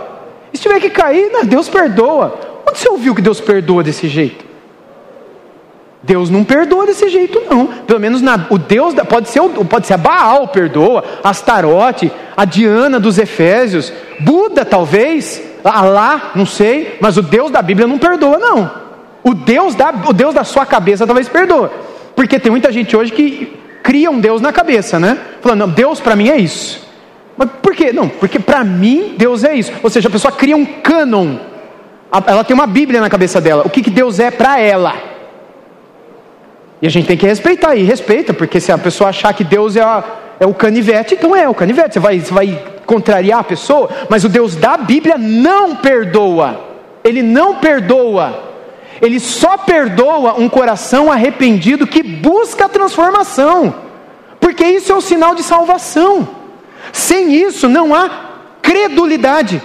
Se 0.53 0.62
tiver 0.62 0.79
que 0.79 0.89
cair, 0.89 1.31
Deus 1.45 1.67
perdoa. 1.67 2.39
Onde 2.67 2.79
você 2.79 2.89
ouviu 2.89 3.13
que 3.13 3.21
Deus 3.21 3.41
perdoa 3.41 3.84
desse 3.84 4.08
jeito? 4.08 4.44
Deus 6.06 6.30
não 6.30 6.44
perdoa 6.44 6.86
desse 6.86 7.10
jeito, 7.10 7.41
não. 7.50 7.65
Pelo 7.65 8.00
menos 8.00 8.22
na, 8.22 8.46
o 8.50 8.60
Deus 8.60 8.94
pode 9.10 9.30
ser 9.30 9.41
pode 9.41 9.88
ser 9.88 9.96
a 9.96 9.98
Baal 9.98 10.48
perdoa, 10.48 11.04
Astarote, 11.24 12.12
a 12.38 12.46
Diana 12.46 13.00
dos 13.00 13.18
Efésios, 13.18 13.91
Buda 14.20 14.63
talvez, 14.63 15.41
Alá, 15.63 16.32
não 16.36 16.46
sei, 16.46 16.98
mas 17.02 17.18
o 17.18 17.24
Deus 17.24 17.50
da 17.50 17.60
Bíblia 17.60 17.88
não 17.88 17.98
perdoa, 17.98 18.38
não. 18.38 18.72
O 19.24 19.34
Deus 19.34 19.74
da, 19.74 19.91
o 20.08 20.13
Deus 20.13 20.36
da 20.36 20.44
sua 20.44 20.63
cabeça 20.63 21.08
talvez 21.08 21.28
perdoa, 21.28 21.74
porque 22.15 22.39
tem 22.39 22.52
muita 22.52 22.72
gente 22.72 22.96
hoje 22.96 23.12
que 23.12 23.58
cria 23.82 24.12
um 24.12 24.20
Deus 24.20 24.41
na 24.41 24.54
cabeça, 24.54 25.00
né? 25.00 25.18
Falando, 25.41 25.62
não, 25.62 25.70
Deus 25.70 26.00
para 26.00 26.15
mim 26.15 26.30
é 26.30 26.38
isso. 26.38 26.88
Mas 27.36 27.50
por 27.63 27.76
quê? 27.76 27.91
Não, 27.91 28.08
porque 28.08 28.38
para 28.38 28.63
mim 28.63 29.15
Deus 29.18 29.44
é 29.44 29.56
isso. 29.56 29.72
Ou 29.82 29.89
seja, 29.89 30.08
a 30.08 30.12
pessoa 30.12 30.32
cria 30.32 30.56
um 30.56 30.65
cânon. 30.65 31.38
Ela 32.28 32.44
tem 32.44 32.54
uma 32.54 32.68
Bíblia 32.68 33.02
na 33.02 33.10
cabeça 33.10 33.41
dela. 33.41 33.63
O 33.65 33.70
que, 33.70 33.82
que 33.82 33.89
Deus 33.89 34.20
é 34.20 34.30
para 34.30 34.60
ela? 34.60 34.94
E 36.81 36.88
a 36.88 36.89
gente 36.89 37.07
tem 37.07 37.17
que 37.17 37.25
respeitar, 37.25 37.75
e 37.75 37.83
respeita, 37.83 38.33
porque 38.33 38.59
se 38.59 38.71
a 38.71 38.77
pessoa 38.77 39.09
achar 39.09 39.33
que 39.33 39.43
Deus 39.43 39.75
é, 39.75 39.81
a, 39.81 40.03
é 40.39 40.45
o 40.45 40.53
canivete, 40.53 41.15
então 41.15 41.35
é 41.35 41.47
o 41.47 41.53
canivete. 41.53 41.93
Você 41.93 41.99
vai, 41.99 42.19
você 42.19 42.33
vai 42.33 42.63
contrariar 42.85 43.39
a 43.39 43.43
pessoa, 43.43 43.89
mas 44.09 44.23
o 44.23 44.29
Deus 44.29 44.55
da 44.55 44.77
Bíblia 44.77 45.17
não 45.17 45.75
perdoa. 45.77 46.59
Ele 47.03 47.21
não 47.21 47.55
perdoa. 47.55 48.43
Ele 49.01 49.19
só 49.19 49.57
perdoa 49.57 50.39
um 50.39 50.47
coração 50.47 51.11
arrependido 51.11 51.88
que 51.88 52.01
busca 52.01 52.65
a 52.65 52.69
transformação, 52.69 53.75
porque 54.39 54.63
isso 54.65 54.91
é 54.91 54.95
o 54.95 55.01
sinal 55.01 55.35
de 55.35 55.43
salvação. 55.43 56.27
Sem 56.91 57.33
isso 57.33 57.67
não 57.67 57.93
há 57.93 58.09
credulidade. 58.61 59.61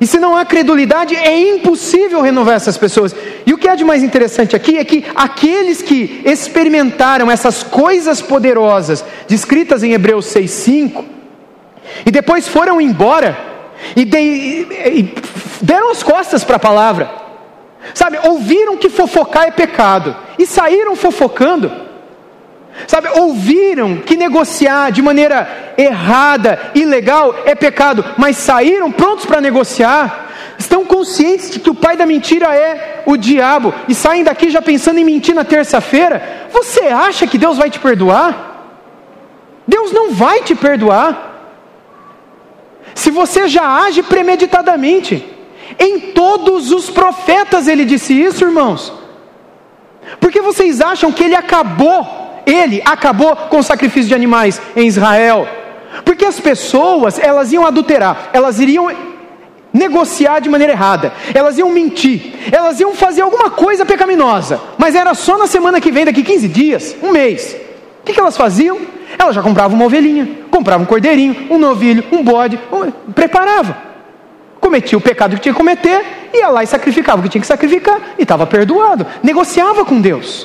E 0.00 0.06
se 0.06 0.18
não 0.18 0.36
há 0.36 0.44
credulidade, 0.44 1.14
é 1.14 1.38
impossível 1.54 2.20
renovar 2.20 2.56
essas 2.56 2.76
pessoas. 2.76 3.14
E 3.46 3.54
o 3.54 3.58
que 3.58 3.68
há 3.68 3.76
de 3.76 3.84
mais 3.84 4.02
interessante 4.02 4.56
aqui 4.56 4.76
é 4.76 4.84
que 4.84 5.04
aqueles 5.14 5.80
que 5.80 6.20
experimentaram 6.24 7.30
essas 7.30 7.62
coisas 7.62 8.20
poderosas, 8.20 9.04
descritas 9.28 9.84
em 9.84 9.92
Hebreus 9.92 10.26
6,5, 10.26 11.04
e 12.04 12.10
depois 12.10 12.48
foram 12.48 12.80
embora, 12.80 13.38
e, 13.94 14.04
de, 14.04 14.18
e 14.18 15.14
deram 15.62 15.92
as 15.92 16.02
costas 16.02 16.42
para 16.42 16.56
a 16.56 16.58
palavra, 16.58 17.26
Sabe, 17.94 18.18
ouviram 18.22 18.76
que 18.76 18.88
fofocar 18.88 19.44
é 19.44 19.50
pecado 19.50 20.16
e 20.38 20.46
saíram 20.46 20.96
fofocando. 20.96 21.70
Sabe, 22.86 23.08
ouviram 23.08 23.96
que 23.96 24.16
negociar 24.16 24.90
de 24.90 25.00
maneira 25.00 25.74
errada, 25.78 26.72
ilegal, 26.74 27.34
é 27.46 27.54
pecado, 27.54 28.04
mas 28.18 28.36
saíram 28.36 28.92
prontos 28.92 29.24
para 29.24 29.40
negociar. 29.40 30.25
Estão 30.58 30.84
conscientes 30.84 31.50
de 31.50 31.60
que 31.60 31.70
o 31.70 31.74
pai 31.74 31.96
da 31.96 32.06
mentira 32.06 32.54
é 32.54 33.02
o 33.04 33.16
diabo 33.16 33.74
e 33.88 33.94
saem 33.94 34.24
daqui 34.24 34.50
já 34.50 34.62
pensando 34.62 34.98
em 34.98 35.04
mentir 35.04 35.34
na 35.34 35.44
terça-feira. 35.44 36.48
Você 36.50 36.84
acha 36.84 37.26
que 37.26 37.36
Deus 37.36 37.58
vai 37.58 37.70
te 37.70 37.78
perdoar? 37.78 38.54
Deus 39.66 39.92
não 39.92 40.12
vai 40.12 40.42
te 40.42 40.54
perdoar. 40.54 41.34
Se 42.94 43.10
você 43.10 43.48
já 43.48 43.84
age 43.84 44.02
premeditadamente. 44.02 45.32
Em 45.78 45.98
todos 46.12 46.70
os 46.70 46.88
profetas 46.88 47.66
ele 47.66 47.84
disse 47.84 48.14
isso, 48.14 48.44
irmãos. 48.44 48.92
Porque 50.20 50.40
vocês 50.40 50.80
acham 50.80 51.10
que 51.12 51.24
ele 51.24 51.34
acabou, 51.34 52.06
ele 52.46 52.80
acabou 52.84 53.34
com 53.34 53.58
o 53.58 53.62
sacrifício 53.62 54.08
de 54.08 54.14
animais 54.14 54.60
em 54.74 54.86
Israel? 54.86 55.46
Porque 56.04 56.24
as 56.24 56.38
pessoas, 56.38 57.18
elas 57.18 57.52
iam 57.52 57.66
adulterar, 57.66 58.30
elas 58.32 58.60
iriam 58.60 58.90
negociar 59.76 60.40
de 60.40 60.48
maneira 60.48 60.72
errada, 60.72 61.12
elas 61.34 61.58
iam 61.58 61.70
mentir, 61.70 62.34
elas 62.50 62.80
iam 62.80 62.94
fazer 62.94 63.22
alguma 63.22 63.50
coisa 63.50 63.84
pecaminosa, 63.84 64.60
mas 64.78 64.94
era 64.94 65.14
só 65.14 65.36
na 65.36 65.46
semana 65.46 65.80
que 65.80 65.92
vem, 65.92 66.04
daqui 66.04 66.22
15 66.22 66.48
dias, 66.48 66.96
um 67.02 67.10
mês. 67.12 67.56
O 68.00 68.04
que, 68.04 68.18
elas 68.18 68.36
faziam? 68.36 68.78
Elas 69.18 69.34
já 69.34 69.42
compravam 69.42 69.76
uma 69.76 69.86
ovelhinha, 69.86 70.28
compravam 70.50 70.84
um 70.84 70.86
cordeirinho, 70.86 71.48
um 71.50 71.58
novilho, 71.58 72.04
um 72.12 72.22
bode, 72.22 72.58
um... 72.72 72.90
preparavam 73.12 73.86
cometia 74.66 74.98
o 74.98 75.00
pecado 75.00 75.36
que 75.36 75.42
tinha 75.42 75.52
que 75.52 75.58
cometer, 75.58 76.28
ia 76.34 76.48
lá 76.48 76.64
e 76.64 76.66
sacrificava 76.66 77.20
o 77.20 77.22
que 77.22 77.28
tinha 77.28 77.40
que 77.40 77.46
sacrificar, 77.46 78.00
e 78.18 78.22
estava 78.22 78.44
perdoado. 78.46 79.06
Negociava 79.22 79.84
com 79.84 80.00
Deus. 80.00 80.44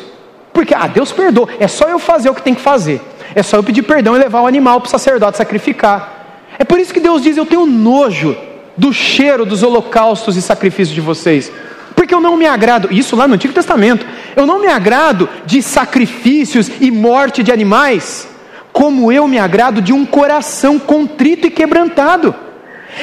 Porque, 0.53 0.75
ah, 0.75 0.85
Deus 0.85 1.11
perdoa, 1.11 1.47
é 1.59 1.67
só 1.67 1.87
eu 1.87 1.97
fazer 1.97 2.29
o 2.29 2.35
que 2.35 2.41
tem 2.41 2.53
que 2.53 2.61
fazer. 2.61 3.01
É 3.33 3.41
só 3.41 3.57
eu 3.57 3.63
pedir 3.63 3.81
perdão 3.81 4.15
e 4.15 4.19
levar 4.19 4.41
o 4.41 4.47
animal 4.47 4.79
para 4.79 4.87
o 4.87 4.91
sacerdote 4.91 5.37
sacrificar. 5.37 6.45
É 6.59 6.63
por 6.63 6.79
isso 6.79 6.93
que 6.93 6.99
Deus 6.99 7.23
diz: 7.23 7.37
Eu 7.37 7.45
tenho 7.45 7.65
nojo 7.65 8.37
do 8.77 8.93
cheiro 8.93 9.45
dos 9.45 9.63
holocaustos 9.63 10.35
e 10.37 10.41
sacrifícios 10.41 10.95
de 10.95 11.01
vocês. 11.01 11.51
Porque 11.95 12.13
eu 12.13 12.19
não 12.19 12.37
me 12.37 12.45
agrado, 12.45 12.87
isso 12.91 13.15
lá 13.15 13.27
no 13.27 13.35
Antigo 13.35 13.53
Testamento, 13.53 14.05
eu 14.35 14.45
não 14.45 14.59
me 14.59 14.67
agrado 14.67 15.29
de 15.45 15.61
sacrifícios 15.61 16.71
e 16.79 16.89
morte 16.89 17.43
de 17.43 17.51
animais, 17.51 18.27
como 18.71 19.11
eu 19.11 19.27
me 19.27 19.37
agrado 19.37 19.81
de 19.81 19.93
um 19.93 20.05
coração 20.05 20.79
contrito 20.79 21.47
e 21.47 21.51
quebrantado. 21.51 22.33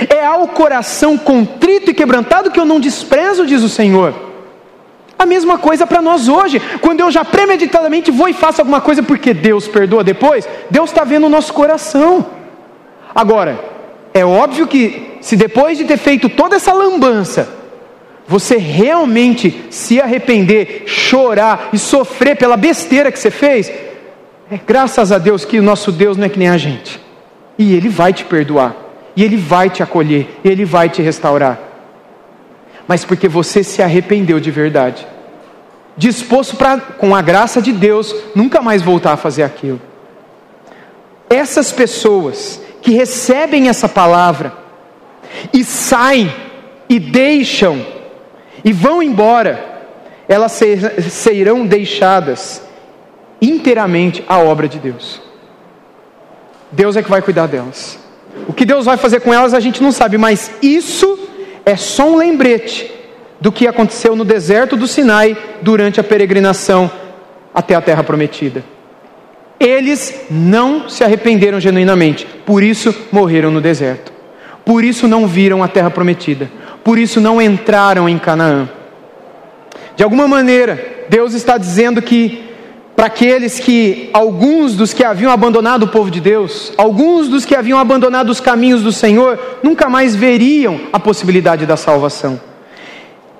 É 0.09 0.25
ao 0.25 0.49
coração 0.49 1.17
contrito 1.17 1.91
e 1.91 1.95
quebrantado 1.95 2.51
que 2.51 2.61
eu 2.61 2.65
não 2.65 2.81
desprezo, 2.81 3.47
diz 3.47 3.63
o 3.63 3.69
Senhor. 3.69 4.15
A 5.19 5.27
mesma 5.27 5.59
coisa 5.59 5.87
para 5.87 6.01
nós 6.01 6.29
hoje, 6.29 6.61
quando 6.81 7.01
eu 7.01 7.11
já 7.11 7.25
premeditadamente 7.25 8.11
vou 8.11 8.29
e 8.29 8.33
faço 8.33 8.61
alguma 8.61 8.81
coisa 8.81 9.03
porque 9.03 9.35
Deus 9.35 9.67
perdoa 9.67 10.05
depois, 10.05 10.49
Deus 10.71 10.91
está 10.91 11.03
vendo 11.03 11.27
o 11.27 11.31
nosso 11.31 11.53
coração. 11.53 12.25
Agora, 13.15 13.59
é 14.15 14.25
óbvio 14.25 14.67
que 14.67 15.08
se 15.21 15.37
depois 15.37 15.79
de 15.79 15.85
ter 15.85 15.97
feito 15.97 16.29
toda 16.29 16.57
essa 16.57 16.73
lambança, 16.73 17.49
você 18.27 18.59
realmente 18.59 19.65
se 19.71 20.01
arrepender, 20.01 20.85
chorar 20.87 21.71
e 21.73 21.79
sofrer 21.79 22.37
pela 22.37 22.57
besteira 22.57 23.11
que 23.11 23.19
você 23.19 23.31
fez, 23.31 23.73
é 24.51 24.59
graças 24.67 25.11
a 25.11 25.19
Deus 25.19 25.45
que 25.45 25.59
o 25.59 25.63
nosso 25.63 25.91
Deus 25.91 26.17
não 26.17 26.27
é 26.27 26.29
que 26.29 26.39
nem 26.39 26.49
a 26.49 26.59
gente, 26.59 27.01
e 27.59 27.75
Ele 27.75 27.89
vai 27.89 28.13
te 28.13 28.25
perdoar, 28.25 28.77
e 29.17 29.25
Ele 29.25 29.37
vai 29.37 29.71
te 29.71 29.83
acolher, 29.83 30.29
e 30.45 30.49
Ele 30.49 30.65
vai 30.65 30.91
te 30.91 31.01
restaurar, 31.01 31.59
mas 32.87 33.05
porque 33.05 33.29
você 33.29 33.65
se 33.65 33.83
arrependeu 33.83 34.39
de 34.39 34.51
verdade, 34.51 35.07
disposto 35.97 36.57
para, 36.57 36.79
com 36.79 37.17
a 37.17 37.23
graça 37.23 37.63
de 37.63 37.73
Deus, 37.73 38.15
nunca 38.35 38.61
mais 38.61 38.83
voltar 38.83 39.13
a 39.13 39.17
fazer 39.17 39.43
aquilo. 39.43 39.81
Essas 41.31 41.73
pessoas 41.73 42.61
que 42.81 42.93
recebem 42.93 43.69
essa 43.69 43.89
palavra 43.89 44.53
e 45.53 45.65
saem 45.65 46.33
e 46.89 46.99
deixam 46.99 47.85
e 48.65 48.73
vão 48.73 49.03
embora, 49.03 49.65
elas 50.29 50.61
serão 51.11 51.67
deixadas 51.67 52.63
inteiramente 53.41 54.25
à 54.29 54.39
obra 54.39 54.69
de 54.69 54.79
Deus. 54.79 55.23
Deus 56.71 56.97
é 56.97 57.03
que 57.03 57.11
vai 57.11 57.23
cuidar 57.23 57.47
delas. 57.47 57.99
O 58.47 58.53
que 58.53 58.65
Deus 58.65 58.85
vai 58.85 58.97
fazer 58.97 59.21
com 59.21 59.33
elas 59.33 59.55
a 59.55 59.61
gente 59.61 59.83
não 59.83 59.93
sabe, 59.93 60.19
mas 60.19 60.51
isso 60.63 61.19
é 61.65 61.77
só 61.77 62.09
um 62.09 62.17
lembrete 62.17 62.93
do 63.41 63.53
que 63.53 63.67
aconteceu 63.67 64.17
no 64.17 64.25
deserto 64.25 64.77
do 64.77 64.89
Sinai 64.89 65.37
durante 65.63 66.01
a 66.01 66.05
peregrinação 66.05 66.91
até 67.55 67.75
a 67.75 67.81
terra 67.81 68.03
prometida. 68.03 68.65
Eles 69.59 70.27
não 70.31 70.89
se 70.89 71.03
arrependeram 71.03 71.59
genuinamente, 71.59 72.27
por 72.45 72.63
isso 72.63 72.95
morreram 73.11 73.51
no 73.51 73.61
deserto. 73.61 74.18
Por 74.69 74.85
isso 74.85 75.09
não 75.09 75.27
viram 75.27 75.63
a 75.63 75.67
terra 75.67 75.91
prometida. 75.91 76.51
Por 76.85 76.99
isso 76.99 77.23
não 77.23 77.41
entraram 77.41 78.07
em 78.07 78.19
Canaã. 78.19 78.69
De 79.97 80.05
alguma 80.05 80.29
maneira, 80.29 81.07
Deus 81.09 81.33
está 81.33 81.57
dizendo 81.57 82.03
que 82.03 82.45
para 82.95 83.07
aqueles 83.07 83.59
que, 83.59 84.11
alguns 84.13 84.77
dos 84.77 84.93
que 84.93 85.03
haviam 85.03 85.33
abandonado 85.33 85.85
o 85.85 85.89
povo 85.89 86.11
de 86.11 86.21
Deus, 86.21 86.71
alguns 86.77 87.29
dos 87.29 87.47
que 87.47 87.55
haviam 87.55 87.79
abandonado 87.79 88.29
os 88.29 88.41
caminhos 88.41 88.83
do 88.83 88.93
Senhor, 88.93 89.39
nunca 89.63 89.89
mais 89.89 90.15
veriam 90.15 90.79
a 90.93 91.01
possibilidade 91.01 91.65
da 91.65 91.79
salvação. 91.79 92.39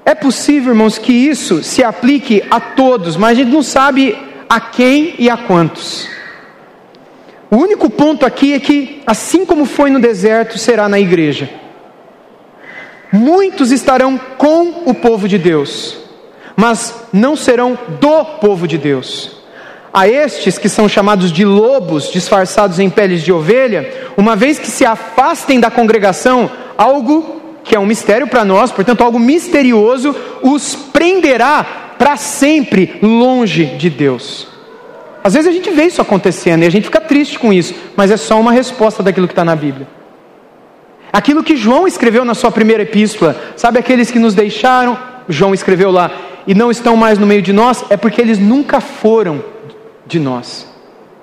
É 0.07 0.15
possível, 0.15 0.73
irmãos, 0.73 0.97
que 0.97 1.13
isso 1.13 1.63
se 1.63 1.85
aplique 1.85 2.43
a 2.51 2.59
todos, 2.59 3.19
mas 3.19 3.33
a 3.33 3.35
gente 3.35 3.53
não 3.53 3.63
sabe 3.63 4.17
a 4.49 4.59
quem 4.59 5.15
e 5.19 5.29
a 5.29 5.37
quantos. 5.37 6.09
O 7.51 7.57
único 7.57 7.89
ponto 7.89 8.27
aqui 8.27 8.53
é 8.53 8.61
que, 8.61 9.03
assim 9.07 9.47
como 9.47 9.65
foi 9.65 9.91
no 9.91 9.99
deserto, 9.99 10.59
será 10.59 10.89
na 10.89 11.01
igreja. 11.01 11.49
Muitos 13.11 13.73
estarão 13.73 14.19
com 14.37 14.83
o 14.85 14.93
povo 14.93 15.27
de 15.27 15.39
Deus, 15.39 15.97
mas 16.55 16.95
não 17.11 17.35
serão 17.35 17.79
do 18.01 18.25
povo 18.39 18.69
de 18.69 18.77
Deus. 18.77 19.39
A 19.93 20.07
estes 20.07 20.59
que 20.59 20.69
são 20.69 20.87
chamados 20.87 21.33
de 21.33 21.43
lobos 21.43 22.11
disfarçados 22.11 22.79
em 22.79 22.91
peles 22.91 23.23
de 23.23 23.33
ovelha, 23.33 24.11
uma 24.15 24.37
vez 24.37 24.59
que 24.59 24.71
se 24.71 24.85
afastem 24.85 25.59
da 25.59 25.71
congregação, 25.71 26.51
algo 26.77 27.41
que 27.65 27.75
é 27.75 27.81
um 27.81 27.87
mistério 27.87 28.27
para 28.27 28.45
nós, 28.45 28.71
portanto, 28.71 29.03
algo 29.03 29.19
misterioso, 29.19 30.15
os 30.43 30.77
prenderá 30.77 31.95
para 31.99 32.17
sempre 32.19 32.99
longe 33.01 33.65
de 33.65 33.89
Deus. 33.89 34.58
Às 35.29 35.35
vezes 35.35 35.51
a 35.51 35.53
gente 35.53 35.71
vê 35.71 35.83
isso 35.83 36.01
acontecendo 36.01 36.63
e 36.63 36.67
a 36.67 36.71
gente 36.71 36.85
fica 36.85 37.03
triste 37.03 37.39
com 37.39 37.53
isso, 37.53 37.75
mas 37.95 38.11
é 38.11 38.17
só 38.17 38.41
uma 38.41 38.51
resposta 38.51 39.03
daquilo 39.03 39.27
que 39.27 39.33
está 39.33 39.45
na 39.45 39.55
Bíblia. 39.55 39.87
Aquilo 41.13 41.45
que 41.45 41.55
João 41.55 41.87
escreveu 41.87 42.25
na 42.25 42.35
sua 42.35 42.51
primeira 42.51 42.83
epístola, 42.83 43.39
sabe 43.55 43.79
aqueles 43.79 44.11
que 44.11 44.19
nos 44.19 44.35
deixaram, 44.35 44.97
João 45.29 45.53
escreveu 45.53 45.91
lá, 45.91 46.11
e 46.47 46.55
não 46.55 46.71
estão 46.71 46.97
mais 46.97 47.19
no 47.19 47.27
meio 47.27 47.43
de 47.43 47.53
nós, 47.53 47.85
é 47.91 47.97
porque 47.99 48.23
eles 48.23 48.39
nunca 48.39 48.81
foram 48.81 49.45
de 50.07 50.19
nós. 50.19 50.67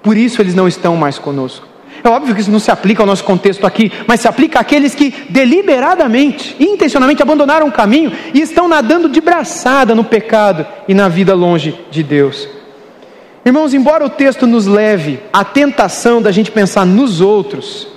Por 0.03 0.15
isso 0.15 0.39
eles 0.39 0.53
não 0.53 0.67
estão 0.67 0.95
mais 0.95 1.17
conosco. 1.17 1.67
É 2.03 2.07
óbvio 2.07 2.35
que 2.35 2.41
isso 2.41 2.51
não 2.51 2.59
se 2.59 2.69
aplica 2.69 3.01
ao 3.01 3.07
nosso 3.07 3.23
contexto 3.23 3.65
aqui, 3.65 3.91
mas 4.05 4.19
se 4.19 4.27
aplica 4.27 4.59
àqueles 4.59 4.93
que 4.93 5.15
deliberadamente, 5.31 6.55
intencionalmente 6.59 7.23
abandonaram 7.23 7.67
o 7.67 7.71
caminho 7.71 8.11
e 8.35 8.39
estão 8.39 8.67
nadando 8.67 9.09
de 9.09 9.19
braçada 9.19 9.95
no 9.95 10.03
pecado 10.03 10.63
e 10.87 10.93
na 10.93 11.09
vida 11.09 11.33
longe 11.33 11.73
de 11.89 12.03
Deus. 12.03 12.53
Irmãos, 13.45 13.73
embora 13.73 14.05
o 14.05 14.09
texto 14.09 14.47
nos 14.47 14.65
leve 14.65 15.19
à 15.31 15.43
tentação 15.43 16.21
da 16.21 16.31
gente 16.31 16.51
pensar 16.51 16.85
nos 16.85 17.21
outros, 17.21 17.87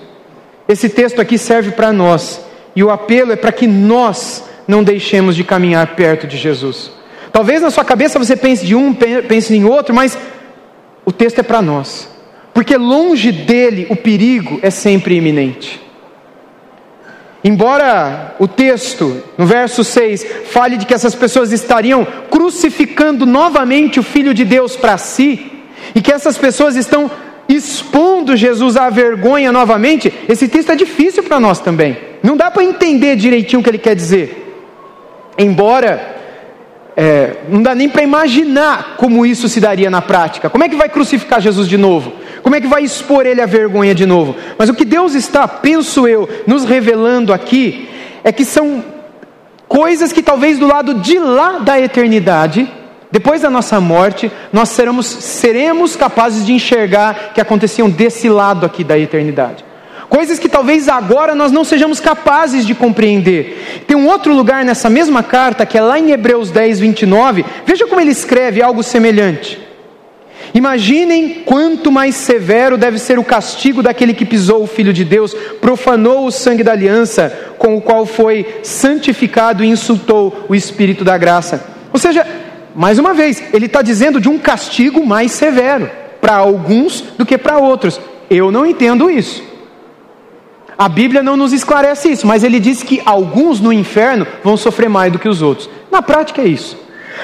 esse 0.69 0.89
texto 0.89 1.21
aqui 1.21 1.39
serve 1.39 1.71
para 1.71 1.93
nós, 1.93 2.45
e 2.77 2.85
o 2.85 2.91
apelo 2.91 3.33
é 3.33 3.37
para 3.37 3.51
que 3.51 3.67
nós 3.67 4.45
não 4.67 4.85
deixemos 4.85 5.35
de 5.35 5.43
caminhar 5.43 5.97
perto 5.97 6.27
de 6.27 6.37
Jesus. 6.37 6.93
Talvez 7.33 7.63
na 7.63 7.71
sua 7.71 7.85
cabeça 7.85 8.19
você 8.19 8.37
pense 8.37 8.67
de 8.67 8.75
um, 8.75 8.93
pense 8.93 9.57
em 9.57 9.65
outro, 9.65 9.95
mas 9.95 10.19
o 11.05 11.11
texto 11.11 11.39
é 11.39 11.43
para 11.43 11.63
nós 11.63 12.09
porque 12.59 12.77
longe 12.77 13.31
dele 13.31 13.87
o 13.89 13.95
perigo 13.95 14.59
é 14.63 14.69
sempre 14.69 15.15
iminente. 15.15 15.81
Embora 17.43 18.35
o 18.39 18.49
texto, 18.49 19.23
no 19.37 19.47
verso 19.47 19.85
6, 19.85 20.27
fale 20.47 20.77
de 20.77 20.85
que 20.85 20.95
essas 20.95 21.15
pessoas 21.15 21.53
estariam 21.53 22.07
crucificando 22.31 23.25
novamente 23.25 24.01
o 24.01 24.03
Filho 24.03 24.35
de 24.35 24.45
Deus 24.45 24.77
para 24.77 24.99
si, 24.99 25.53
e 25.95 26.03
que 26.03 26.13
essas 26.13 26.37
pessoas 26.37 26.75
estão 26.75 27.11
expondo 27.49 28.37
Jesus 28.37 28.77
à 28.77 28.91
vergonha 28.91 29.51
novamente, 29.51 30.13
esse 30.29 30.49
texto 30.49 30.73
é 30.73 30.77
difícil 30.77 31.23
para 31.23 31.41
nós 31.41 31.61
também. 31.61 31.97
Não 32.23 32.37
dá 32.37 32.51
para 32.51 32.65
entender 32.65 33.17
direitinho 33.17 33.61
o 33.61 33.63
que 33.63 33.71
ele 33.71 33.79
quer 33.79 33.95
dizer. 33.95 34.45
Embora 35.39 36.17
é, 36.97 37.37
não 37.49 37.63
dá 37.63 37.77
nem 37.77 37.89
para 37.89 38.03
imaginar 38.03 38.97
como 38.97 39.25
isso 39.25 39.49
se 39.49 39.61
daria 39.61 39.89
na 39.89 40.03
prática. 40.03 40.51
Como 40.51 40.65
é 40.65 40.69
que 40.69 40.75
vai 40.75 40.89
crucificar 40.89 41.41
Jesus 41.41 41.69
de 41.69 41.79
novo? 41.79 42.13
Como 42.49 42.57
é 42.57 42.63
que 42.63 42.67
vai 42.67 42.83
expor 42.83 43.27
ele 43.27 43.43
à 43.43 43.45
vergonha 43.45 43.95
de 43.95 44.07
novo? 44.07 44.35
Mas 44.57 44.71
o 44.71 44.75
que 44.75 44.87
Deus 44.87 45.15
está, 45.15 45.47
penso 45.47 46.09
eu, 46.09 46.27
nos 46.47 46.65
revelando 46.65 47.31
aqui, 47.31 47.91
é 48.25 48.33
que 48.33 48.43
são 48.43 48.83
coisas 49.69 50.15
que 50.15 50.23
talvez 50.23 50.59
do 50.59 50.67
lado 50.67 50.95
de 50.95 51.19
lá 51.19 51.59
da 51.59 51.79
eternidade, 51.79 52.67
depois 53.13 53.43
da 53.43 53.51
nossa 53.51 53.79
morte, 53.83 54.33
nós 54.51 54.71
seremos, 54.71 55.05
seremos 55.05 55.95
capazes 55.95 56.47
de 56.47 56.55
enxergar 56.55 57.35
que 57.35 57.41
aconteciam 57.43 57.91
desse 57.91 58.31
lado 58.31 58.65
aqui 58.65 58.83
da 58.83 58.99
eternidade 58.99 59.63
coisas 60.09 60.39
que 60.39 60.49
talvez 60.49 60.89
agora 60.89 61.35
nós 61.35 61.53
não 61.53 61.65
sejamos 61.65 62.01
capazes 62.01 62.67
de 62.67 62.75
compreender. 62.75 63.85
Tem 63.87 63.95
um 63.95 64.09
outro 64.09 64.33
lugar 64.33 64.65
nessa 64.65 64.89
mesma 64.89 65.23
carta, 65.23 65.67
que 65.67 65.77
é 65.77 65.83
lá 65.83 65.99
em 65.99 66.13
Hebreus 66.13 66.51
10, 66.51 66.81
29, 66.81 67.45
veja 67.67 67.87
como 67.87 68.01
ele 68.01 68.13
escreve 68.13 68.63
algo 68.63 68.83
semelhante. 68.83 69.68
Imaginem 70.55 71.43
quanto 71.45 71.93
mais 71.93 72.15
severo 72.15 72.79
deve 72.79 72.99
ser 72.99 73.19
o 73.19 73.25
castigo 73.25 73.83
daquele 73.83 74.15
que 74.15 74.25
pisou 74.25 74.63
o 74.63 74.67
Filho 74.67 74.93
de 74.93 75.05
Deus, 75.05 75.35
profanou 75.61 76.27
o 76.27 76.31
sangue 76.31 76.63
da 76.63 76.73
aliança, 76.73 77.55
com 77.59 77.77
o 77.77 77.81
qual 77.81 78.07
foi 78.07 78.61
santificado 78.63 79.63
e 79.63 79.69
insultou 79.69 80.47
o 80.49 80.55
Espírito 80.55 81.05
da 81.05 81.19
graça. 81.19 81.65
Ou 81.93 81.99
seja, 81.99 82.27
mais 82.75 82.99
uma 82.99 83.13
vez, 83.13 83.43
ele 83.53 83.67
está 83.67 83.83
dizendo 83.83 84.21
de 84.21 84.29
um 84.29 84.39
castigo 84.39 85.05
mais 85.05 85.33
severo 85.33 85.91
para 86.21 86.37
alguns 86.37 87.01
do 87.17 87.27
que 87.27 87.37
para 87.37 87.59
outros. 87.59 88.01
Eu 88.31 88.51
não 88.51 88.67
entendo 88.67 89.11
isso. 89.11 89.43
A 90.77 90.89
Bíblia 90.89 91.23
não 91.25 91.37
nos 91.37 91.53
esclarece 91.53 92.09
isso, 92.09 92.27
mas 92.27 92.45
ele 92.45 92.61
diz 92.61 92.85
que 92.85 93.03
alguns 93.05 93.61
no 93.61 93.73
inferno 93.73 94.27
vão 94.45 94.57
sofrer 94.57 94.89
mais 94.89 95.13
do 95.13 95.19
que 95.19 95.29
os 95.29 95.43
outros. 95.43 95.69
Na 95.91 96.01
prática 96.01 96.41
é 96.41 96.47
isso. 96.47 96.79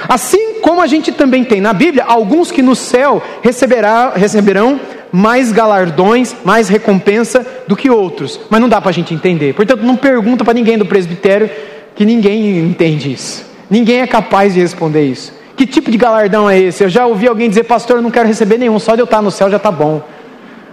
Assim 0.09 0.61
como 0.61 0.80
a 0.80 0.87
gente 0.87 1.12
também 1.12 1.44
tem 1.44 1.61
na 1.61 1.72
Bíblia 1.72 2.04
alguns 2.07 2.50
que 2.50 2.62
no 2.62 2.74
céu 2.74 3.22
receberá, 3.42 4.12
receberão 4.14 4.80
mais 5.12 5.52
galardões, 5.52 6.35
mais 6.44 6.68
recompensa 6.68 7.46
do 7.68 7.76
que 7.76 7.88
outros, 7.88 8.40
mas 8.50 8.61
não 8.61 8.68
dá 8.68 8.80
para 8.80 8.90
a 8.90 8.94
gente 8.94 9.14
entender. 9.14 9.54
Portanto, 9.54 9.83
não 9.83 9.96
pergunta 9.96 10.44
para 10.44 10.54
ninguém 10.54 10.76
do 10.76 10.85
presbitério 10.85 11.48
que 11.94 12.04
ninguém 12.04 12.59
entende 12.59 13.12
isso. 13.12 13.46
Ninguém 13.70 14.00
é 14.00 14.07
capaz 14.07 14.54
de 14.54 14.61
responder 14.61 15.04
isso. 15.04 15.33
Que 15.57 15.66
tipo 15.66 15.90
de 15.90 15.96
galardão 15.96 16.50
é 16.50 16.59
esse? 16.59 16.83
Eu 16.83 16.88
já 16.88 17.07
ouvi 17.07 17.28
alguém 17.28 17.48
dizer, 17.48 17.64
pastor, 17.64 17.96
eu 17.96 18.02
não 18.02 18.11
quero 18.11 18.26
receber 18.26 18.59
nenhum, 18.59 18.78
só 18.78 18.94
de 18.94 19.02
eu 19.02 19.04
estar 19.04 19.22
no 19.22 19.30
céu 19.30 19.48
já 19.48 19.57
está 19.57 19.70
bom. 19.70 20.02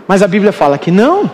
Mas 0.08 0.24
a 0.24 0.28
Bíblia 0.28 0.52
fala 0.52 0.78
que 0.78 0.90
não 0.90 1.30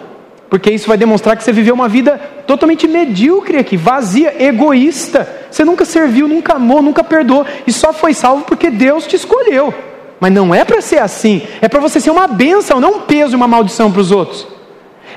porque 0.49 0.71
isso 0.71 0.88
vai 0.88 0.97
demonstrar 0.97 1.36
que 1.36 1.43
você 1.43 1.51
viveu 1.51 1.73
uma 1.73 1.89
vida 1.89 2.17
totalmente 2.45 2.88
medíocre 2.88 3.57
aqui, 3.57 3.75
vazia, 3.75 4.41
egoísta, 4.41 5.27
você 5.51 5.65
nunca 5.65 5.83
serviu, 5.83 6.27
nunca 6.27 6.53
amou, 6.53 6.81
nunca 6.81 7.03
perdoou, 7.03 7.45
e 7.65 7.73
só 7.73 7.91
foi 7.91 8.13
salvo 8.13 8.43
porque 8.45 8.69
Deus 8.69 9.05
te 9.05 9.15
escolheu. 9.15 9.73
Mas 10.19 10.31
não 10.31 10.55
é 10.55 10.63
para 10.63 10.81
ser 10.81 10.99
assim, 10.99 11.41
é 11.62 11.67
para 11.67 11.79
você 11.79 11.99
ser 11.99 12.10
uma 12.10 12.27
bênção, 12.27 12.79
não 12.79 12.95
um 12.95 13.01
peso 13.01 13.33
e 13.33 13.36
uma 13.36 13.47
maldição 13.47 13.91
para 13.91 14.01
os 14.01 14.12
outros. 14.12 14.47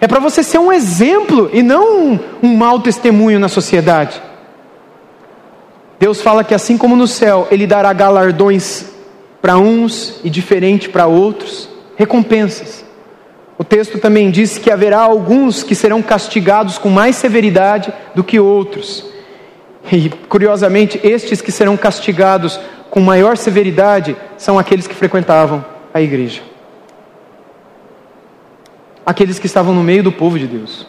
É 0.01 0.09
para 0.09 0.19
você 0.19 0.43
ser 0.43 0.59
um 0.59 0.73
exemplo 0.73 1.51
e 1.53 1.63
não 1.63 1.99
um, 1.99 2.19
um 2.43 2.57
mau 2.57 2.81
testemunho 2.81 3.39
na 3.39 3.49
sociedade. 3.49 4.21
Deus 5.99 6.23
fala 6.23 6.43
que 6.43 6.55
assim 6.55 6.79
como 6.79 6.97
no 6.97 7.07
céu, 7.07 7.47
Ele 7.51 7.67
dará 7.67 7.93
galardões 7.93 8.87
para 9.41 9.59
uns 9.59 10.21
e 10.25 10.31
diferente 10.31 10.89
para 10.89 11.07
outros, 11.07 11.69
recompensas. 11.97 12.85
O 13.61 13.65
texto 13.65 13.99
também 13.99 14.31
diz 14.31 14.57
que 14.57 14.71
haverá 14.71 15.01
alguns 15.01 15.63
que 15.63 15.75
serão 15.75 16.01
castigados 16.01 16.79
com 16.79 16.89
mais 16.89 17.17
severidade 17.17 17.93
do 18.15 18.25
que 18.25 18.41
outros. 18.41 19.05
E, 19.93 20.09
curiosamente, 20.09 20.99
estes 21.05 21.43
que 21.43 21.53
serão 21.53 21.77
castigados 21.77 22.59
com 22.89 23.01
maior 23.01 23.37
severidade 23.37 24.17
são 24.39 24.59
aqueles 24.59 24.87
que 24.87 24.95
frequentavam 24.95 25.63
a 25.93 26.01
igreja. 26.01 26.41
Aqueles 29.05 29.39
que 29.39 29.45
estavam 29.45 29.75
no 29.75 29.83
meio 29.83 30.03
do 30.03 30.11
povo 30.11 30.39
de 30.39 30.47
Deus. 30.47 30.87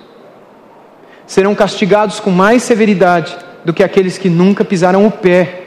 Serão 1.27 1.53
castigados 1.53 2.21
com 2.21 2.31
mais 2.31 2.63
severidade 2.63 3.37
do 3.65 3.73
que 3.73 3.83
aqueles 3.83 4.17
que 4.17 4.29
nunca 4.29 4.63
pisaram 4.63 5.05
o 5.05 5.11
pé 5.11 5.63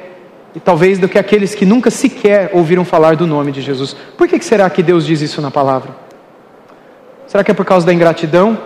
e 0.55 0.59
talvez 0.59 0.99
do 0.99 1.07
que 1.07 1.19
aqueles 1.19 1.55
que 1.55 1.67
nunca 1.67 1.91
sequer 1.91 2.49
ouviram 2.55 2.83
falar 2.83 3.15
do 3.15 3.27
nome 3.27 3.53
de 3.53 3.61
Jesus. 3.61 3.95
Por 4.17 4.27
que 4.27 4.41
será 4.43 4.71
que 4.71 4.83
Deus 4.83 5.05
diz 5.05 5.21
isso 5.21 5.43
na 5.43 5.51
palavra? 5.51 6.04
Será 7.35 7.43
que 7.43 7.51
é 7.51 7.55
por 7.55 7.67
causa 7.67 7.85
da 7.85 7.93
ingratidão? 7.93 8.57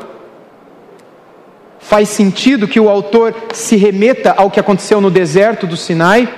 Faz 1.78 2.10
sentido 2.10 2.68
que 2.68 2.78
o 2.78 2.90
autor 2.90 3.34
se 3.54 3.76
remeta 3.76 4.34
ao 4.36 4.50
que 4.50 4.60
aconteceu 4.60 5.00
no 5.00 5.10
deserto 5.10 5.66
do 5.66 5.74
Sinai? 5.74 6.28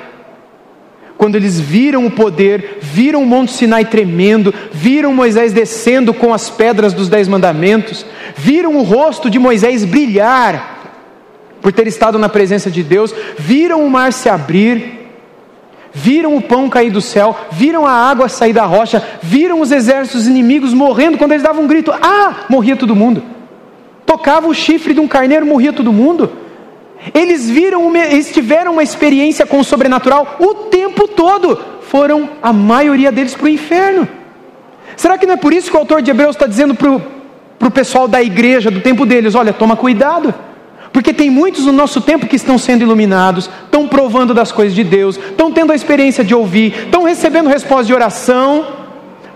Quando 1.19 1.35
eles 1.35 1.59
viram 1.59 2.07
o 2.07 2.11
poder, 2.12 2.79
viram 2.81 3.25
o 3.25 3.27
Monte 3.27 3.51
Sinai 3.51 3.85
tremendo, 3.85 4.55
viram 4.71 5.12
Moisés 5.12 5.53
descendo 5.53 6.14
com 6.14 6.33
as 6.33 6.49
pedras 6.49 6.93
dos 6.93 7.09
Dez 7.09 7.27
Mandamentos, 7.27 8.07
viram 8.37 8.77
o 8.77 8.83
rosto 8.85 9.29
de 9.29 9.40
Moisés 9.40 9.85
brilhar, 9.85 10.95
por 11.61 11.73
ter 11.73 11.88
estado 11.88 12.16
na 12.16 12.29
presença 12.29 12.71
de 12.71 12.85
Deus, 12.85 13.12
viram 13.38 13.85
o 13.85 13.90
mar 13.90 14.12
se 14.12 14.29
abrir, 14.29 15.00
viram 15.92 16.37
o 16.37 16.42
pão 16.42 16.68
cair 16.68 16.90
do 16.90 17.00
céu, 17.00 17.37
viram 17.50 17.87
a 17.87 17.92
água 17.92 18.29
sair 18.29 18.53
da 18.53 18.64
rocha, 18.64 19.03
viram 19.22 19.61
os 19.61 19.72
exércitos 19.72 20.26
inimigos 20.26 20.72
morrendo 20.72 21.18
quando 21.18 21.33
eles 21.33 21.42
davam 21.42 21.64
um 21.64 21.66
grito: 21.66 21.92
ah! 21.92 22.46
Morria 22.48 22.76
todo 22.76 22.96
mundo. 22.96 23.22
Tocava 24.07 24.48
o 24.48 24.55
chifre 24.55 24.94
de 24.94 25.00
um 25.00 25.09
carneiro, 25.09 25.46
morria 25.46 25.72
todo 25.72 25.92
mundo. 25.92 26.31
Eles 27.14 27.48
viram, 27.48 27.94
eles 27.96 28.33
tiveram 28.33 28.72
uma 28.72 28.83
experiência 28.83 29.46
com 29.46 29.61
o 29.61 29.64
sobrenatural 29.64 30.37
o 30.38 30.55
tempo 30.68 31.09
todo. 31.09 31.59
Foram 31.83 32.31
a 32.42 32.53
maioria 32.53 33.11
deles 33.11 33.35
para 33.35 33.46
o 33.46 33.48
inferno. 33.48 34.07
Será 34.96 35.16
que 35.16 35.26
não 35.26 35.35
é 35.35 35.37
por 35.37 35.53
isso 35.53 35.70
que 35.70 35.76
o 35.76 35.81
autor 35.81 36.03
de 36.03 36.11
Hebreus 36.11 36.37
está 36.37 36.46
dizendo 36.46 36.74
para 36.74 36.90
o 36.90 37.70
pessoal 37.70 38.07
da 38.07 38.22
igreja 38.22 38.70
do 38.70 38.81
tempo 38.81 39.07
deles: 39.07 39.35
olha, 39.35 39.53
toma 39.53 39.76
cuidado. 39.76 40.35
Porque 40.92 41.12
tem 41.12 41.31
muitos 41.31 41.66
no 41.66 41.72
nosso 41.72 42.00
tempo 42.00 42.26
que 42.26 42.37
estão 42.37 42.59
sendo 42.59 42.83
iluminados, 42.83 43.48
estão 43.64 43.87
provando 43.87 44.35
das 44.35 44.50
coisas 44.50 44.74
de 44.74 44.83
Deus, 44.83 45.16
estão 45.16 45.53
tendo 45.53 45.72
a 45.72 45.76
experiência 45.76 46.24
de 46.24 46.35
ouvir, 46.35 46.74
estão 46.85 47.05
recebendo 47.05 47.48
resposta 47.48 47.85
de 47.85 47.94
oração, 47.94 48.66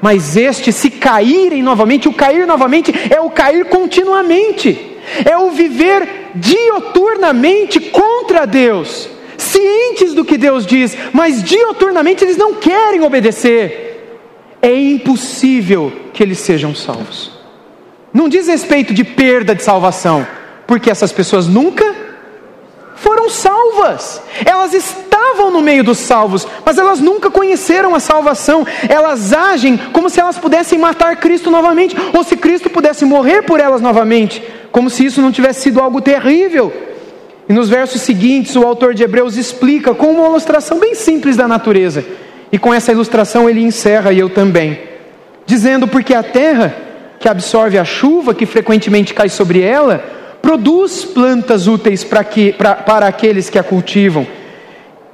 mas 0.02 0.36
este, 0.36 0.72
se 0.72 0.90
caírem 0.90 1.62
novamente, 1.62 2.08
o 2.08 2.12
cair 2.12 2.46
novamente 2.46 2.92
é 3.08 3.20
o 3.20 3.30
cair 3.30 3.66
continuamente, 3.66 4.98
é 5.24 5.38
o 5.38 5.50
viver 5.50 6.30
dioturnamente 6.34 7.78
contra 7.78 8.46
Deus, 8.46 9.08
cientes 9.38 10.12
do 10.12 10.24
que 10.24 10.36
Deus 10.36 10.66
diz, 10.66 10.96
mas 11.12 11.42
dioturnamente 11.42 12.24
eles 12.24 12.36
não 12.36 12.54
querem 12.54 13.02
obedecer. 13.02 13.92
É 14.60 14.74
impossível 14.74 15.92
que 16.12 16.22
eles 16.22 16.38
sejam 16.38 16.74
salvos. 16.74 17.30
Não 18.12 18.28
diz 18.28 18.48
respeito 18.48 18.92
de 18.92 19.04
perda 19.04 19.54
de 19.54 19.62
salvação 19.62 20.26
porque 20.66 20.90
essas 20.90 21.12
pessoas 21.12 21.46
nunca 21.46 21.84
foram 22.96 23.28
salvas. 23.28 24.22
Elas 24.44 24.72
estavam 24.72 25.50
no 25.50 25.60
meio 25.60 25.84
dos 25.84 25.98
salvos, 25.98 26.46
mas 26.64 26.78
elas 26.78 27.00
nunca 27.00 27.30
conheceram 27.30 27.94
a 27.94 28.00
salvação. 28.00 28.66
Elas 28.88 29.32
agem 29.32 29.76
como 29.92 30.08
se 30.08 30.20
elas 30.20 30.38
pudessem 30.38 30.78
matar 30.78 31.16
Cristo 31.16 31.50
novamente, 31.50 31.96
ou 32.12 32.24
se 32.24 32.36
Cristo 32.36 32.70
pudesse 32.70 33.04
morrer 33.04 33.42
por 33.42 33.60
elas 33.60 33.80
novamente, 33.80 34.42
como 34.72 34.88
se 34.88 35.04
isso 35.04 35.20
não 35.20 35.32
tivesse 35.32 35.62
sido 35.62 35.80
algo 35.80 36.00
terrível. 36.00 36.72
E 37.48 37.52
nos 37.52 37.68
versos 37.68 38.00
seguintes, 38.00 38.56
o 38.56 38.64
autor 38.64 38.94
de 38.94 39.02
Hebreus 39.02 39.36
explica 39.36 39.94
com 39.94 40.12
uma 40.12 40.28
ilustração 40.28 40.78
bem 40.78 40.94
simples 40.94 41.36
da 41.36 41.46
natureza. 41.46 42.04
E 42.50 42.58
com 42.58 42.72
essa 42.72 42.92
ilustração 42.92 43.50
ele 43.50 43.62
encerra, 43.62 44.12
e 44.12 44.18
eu 44.18 44.30
também, 44.30 44.80
dizendo: 45.44 45.86
porque 45.86 46.14
a 46.14 46.22
terra 46.22 46.74
que 47.18 47.28
absorve 47.28 47.78
a 47.78 47.84
chuva 47.84 48.34
que 48.34 48.46
frequentemente 48.46 49.12
cai 49.12 49.28
sobre 49.28 49.60
ela, 49.60 50.04
produz 50.44 51.06
plantas 51.06 51.66
úteis 51.66 52.04
para, 52.04 52.22
que, 52.22 52.52
para, 52.52 52.74
para 52.74 53.06
aqueles 53.06 53.48
que 53.48 53.58
a 53.58 53.62
cultivam. 53.62 54.26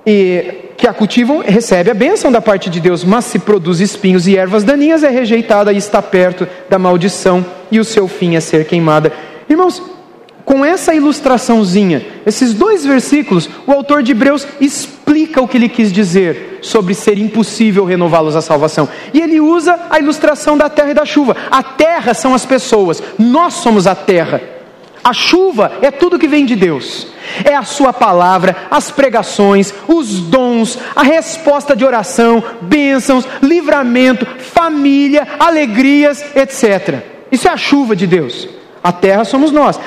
E 0.05 0.73
que 0.77 0.89
a 0.89 0.93
cultivam 0.93 1.41
recebe 1.47 1.89
a 1.89 1.95
bênção 1.95 2.33
da 2.33 2.41
parte 2.41 2.69
de 2.69 2.81
Deus, 2.81 3.05
mas 3.05 3.27
se 3.27 3.39
produz 3.39 3.79
espinhos 3.79 4.27
e 4.27 4.37
ervas 4.37 4.65
daninhas, 4.65 5.05
é 5.05 5.09
rejeitada 5.09 5.73
e 5.73 5.77
está 5.77 6.03
perto 6.03 6.49
da 6.69 6.81
maldição, 6.81 7.47
e 7.71 7.79
o 7.79 7.85
seu 7.85 8.09
fim 8.09 8.35
é 8.35 8.41
ser 8.41 8.65
queimada. 8.65 9.13
Irmãos, 9.49 9.81
com 10.45 10.65
essa 10.65 10.93
ilustraçãozinha, 10.93 12.05
esses 12.27 12.53
dois 12.53 12.85
versículos, 12.85 13.49
o 13.69 13.73
autor 13.73 14.03
de 14.03 14.11
Hebreus 14.11 14.45
explica 14.61 15.41
o 15.41 15.47
que 15.47 15.59
ele 15.59 15.69
quis 15.69 15.93
dizer 15.93 16.59
sobre 16.61 16.93
ser 16.93 17.19
impossível 17.19 17.85
renová-los 17.85 18.35
à 18.35 18.43
salvação. 18.43 18.89
E 19.15 19.21
ele 19.21 19.41
usa 19.41 19.79
a 19.89 20.01
ilustração 20.01 20.59
da 20.59 20.69
terra 20.69 20.91
e 20.91 20.95
da 20.95 21.05
chuva. 21.05 21.37
A 21.53 21.63
terra 21.63 22.15
são 22.15 22.35
as 22.35 22.45
pessoas, 22.45 23.01
nós 23.17 23.55
somos 23.55 23.87
a 23.87 23.95
terra. 23.95 24.59
A 25.03 25.13
chuva 25.15 25.73
é 25.81 25.91
tudo 25.91 26.19
que 26.19 26.29
vem 26.29 26.45
de 26.45 26.55
Deus. 26.55 27.07
É 27.45 27.55
a 27.55 27.63
sua 27.63 27.93
palavra, 27.93 28.57
as 28.71 28.91
pregações, 28.91 29.73
os 29.89 30.21
dons, 30.21 30.79
a 30.95 31.03
resposta 31.03 31.75
de 31.75 31.85
oração, 31.85 32.43
bênçãos, 32.61 33.27
livramento, 33.43 34.27
família, 34.39 35.27
alegrias, 35.39 36.23
etc. 36.37 37.03
Isso 37.33 37.49
é 37.49 37.51
a 37.51 37.57
chuva 37.57 37.97
de 37.97 38.07
Deus. 38.07 38.47
A 38.83 38.93
terra 38.93 39.25
somos 39.25 39.51
nós. 39.51 39.81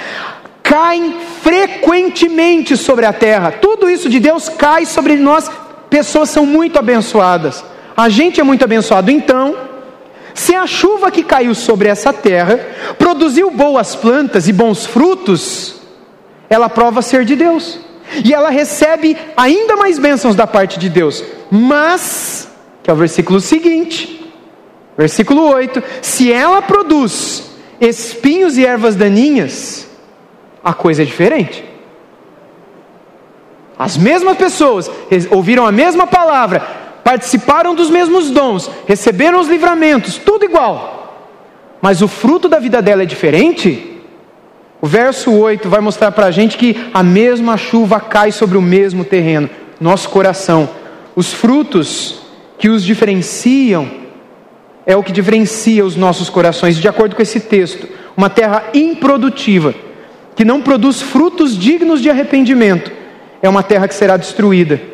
Caem 0.64 1.16
frequentemente 1.42 2.76
sobre 2.76 3.06
a 3.06 3.14
terra. 3.14 3.52
Tudo 3.52 3.90
isso 3.90 4.10
de 4.10 4.20
Deus 4.20 4.50
cai 4.50 4.86
sobre 4.86 5.16
nós. 5.16 5.50
Pessoas 5.90 6.30
são 6.30 6.46
muito 6.46 6.80
abençoadas. 6.80 7.64
A 7.96 8.10
gente 8.10 8.40
é 8.40 8.44
muito 8.44 8.64
abençoado. 8.64 9.12
Então, 9.12 9.56
se 10.34 10.56
a 10.56 10.66
chuva 10.66 11.12
que 11.12 11.24
caiu 11.24 11.54
sobre 11.54 11.90
essa 11.90 12.12
terra 12.12 12.60
produziu 12.98 13.52
boas 13.52 13.96
plantas 13.96 14.48
e 14.48 14.54
bons 14.54 14.86
frutos, 14.86 15.82
ela 16.50 16.70
prova 16.70 17.02
ser 17.02 17.26
de 17.26 17.36
Deus. 17.36 17.80
E 18.24 18.34
ela 18.34 18.50
recebe 18.50 19.18
ainda 19.36 19.76
mais 19.76 19.98
bênçãos 19.98 20.36
da 20.36 20.46
parte 20.46 20.78
de 20.78 20.90
Deus. 20.90 21.24
Mas, 21.50 22.48
que 22.82 22.90
é 22.90 22.94
o 22.94 22.98
versículo 22.98 23.40
seguinte, 23.40 24.32
versículo 24.98 25.48
8: 25.48 25.82
se 26.02 26.32
ela 26.32 26.62
produz 26.62 27.52
espinhos 27.80 28.58
e 28.58 28.66
ervas 28.66 28.96
daninhas, 28.96 29.88
a 30.64 30.74
coisa 30.74 31.02
é 31.02 31.06
diferente. 31.06 31.64
As 33.78 33.98
mesmas 33.98 34.38
pessoas 34.38 34.90
ouviram 35.32 35.66
a 35.66 35.72
mesma 35.72 36.06
palavra, 36.06 36.83
participaram 37.04 37.76
dos 37.76 37.90
mesmos 37.90 38.32
dons, 38.32 38.70
receberam 38.88 39.40
os 39.40 39.48
livramentos, 39.48 40.18
tudo 40.18 40.46
igual. 40.46 41.38
Mas 41.82 42.02
o 42.02 42.08
fruto 42.08 42.48
da 42.48 42.60
vida 42.60 42.82
dela 42.82 43.04
é 43.04 43.06
diferente? 43.06 44.02
O 44.82 44.88
verso 44.88 45.32
8 45.32 45.68
vai 45.70 45.82
mostrar 45.82 46.12
para 46.12 46.28
a 46.28 46.32
gente 46.32 46.58
que 46.58 46.90
a 46.94 47.04
mesma 47.04 47.58
chuva 47.58 48.00
cai 48.00 48.32
sobre 48.32 48.58
o 48.58 48.62
mesmo 48.62 49.04
terreno, 49.04 49.50
nosso 49.80 50.10
coração. 50.10 50.70
Os 51.16 51.34
frutos 51.34 52.22
que 52.58 52.70
os 52.70 52.84
diferenciam 52.84 53.90
é 54.86 54.96
o 54.96 55.04
que 55.04 55.12
diferencia 55.12 55.86
os 55.86 55.96
nossos 55.96 56.30
corações, 56.30 56.78
de 56.78 56.88
acordo 56.88 57.16
com 57.16 57.22
esse 57.22 57.40
texto. 57.40 57.88
Uma 58.16 58.30
terra 58.30 58.64
improdutiva, 58.74 59.74
que 60.36 60.46
não 60.46 60.62
produz 60.62 61.02
frutos 61.02 61.58
dignos 61.58 62.02
de 62.02 62.10
arrependimento, 62.10 62.92
é 63.42 63.50
uma 63.50 63.64
terra 63.64 63.88
que 63.88 63.96
será 63.96 64.16
destruída 64.18 64.93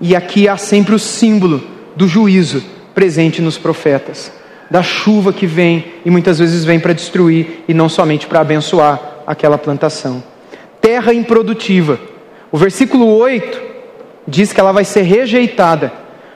e 0.00 0.14
aqui 0.14 0.48
há 0.48 0.56
sempre 0.56 0.94
o 0.94 0.98
símbolo 0.98 1.62
do 1.94 2.08
juízo 2.08 2.62
presente 2.94 3.42
nos 3.42 3.58
profetas, 3.58 4.32
da 4.70 4.82
chuva 4.82 5.32
que 5.32 5.46
vem 5.46 5.94
e 6.04 6.10
muitas 6.10 6.38
vezes 6.38 6.64
vem 6.64 6.80
para 6.80 6.92
destruir 6.92 7.64
e 7.68 7.74
não 7.74 7.88
somente 7.88 8.26
para 8.26 8.40
abençoar 8.40 9.00
aquela 9.26 9.58
plantação. 9.58 10.22
Terra 10.80 11.12
improdutiva. 11.12 11.98
O 12.50 12.56
versículo 12.58 13.06
8 13.16 13.60
diz 14.26 14.52
que 14.52 14.60
ela 14.60 14.72
vai 14.72 14.84
ser 14.84 15.02
rejeitada. 15.02 15.92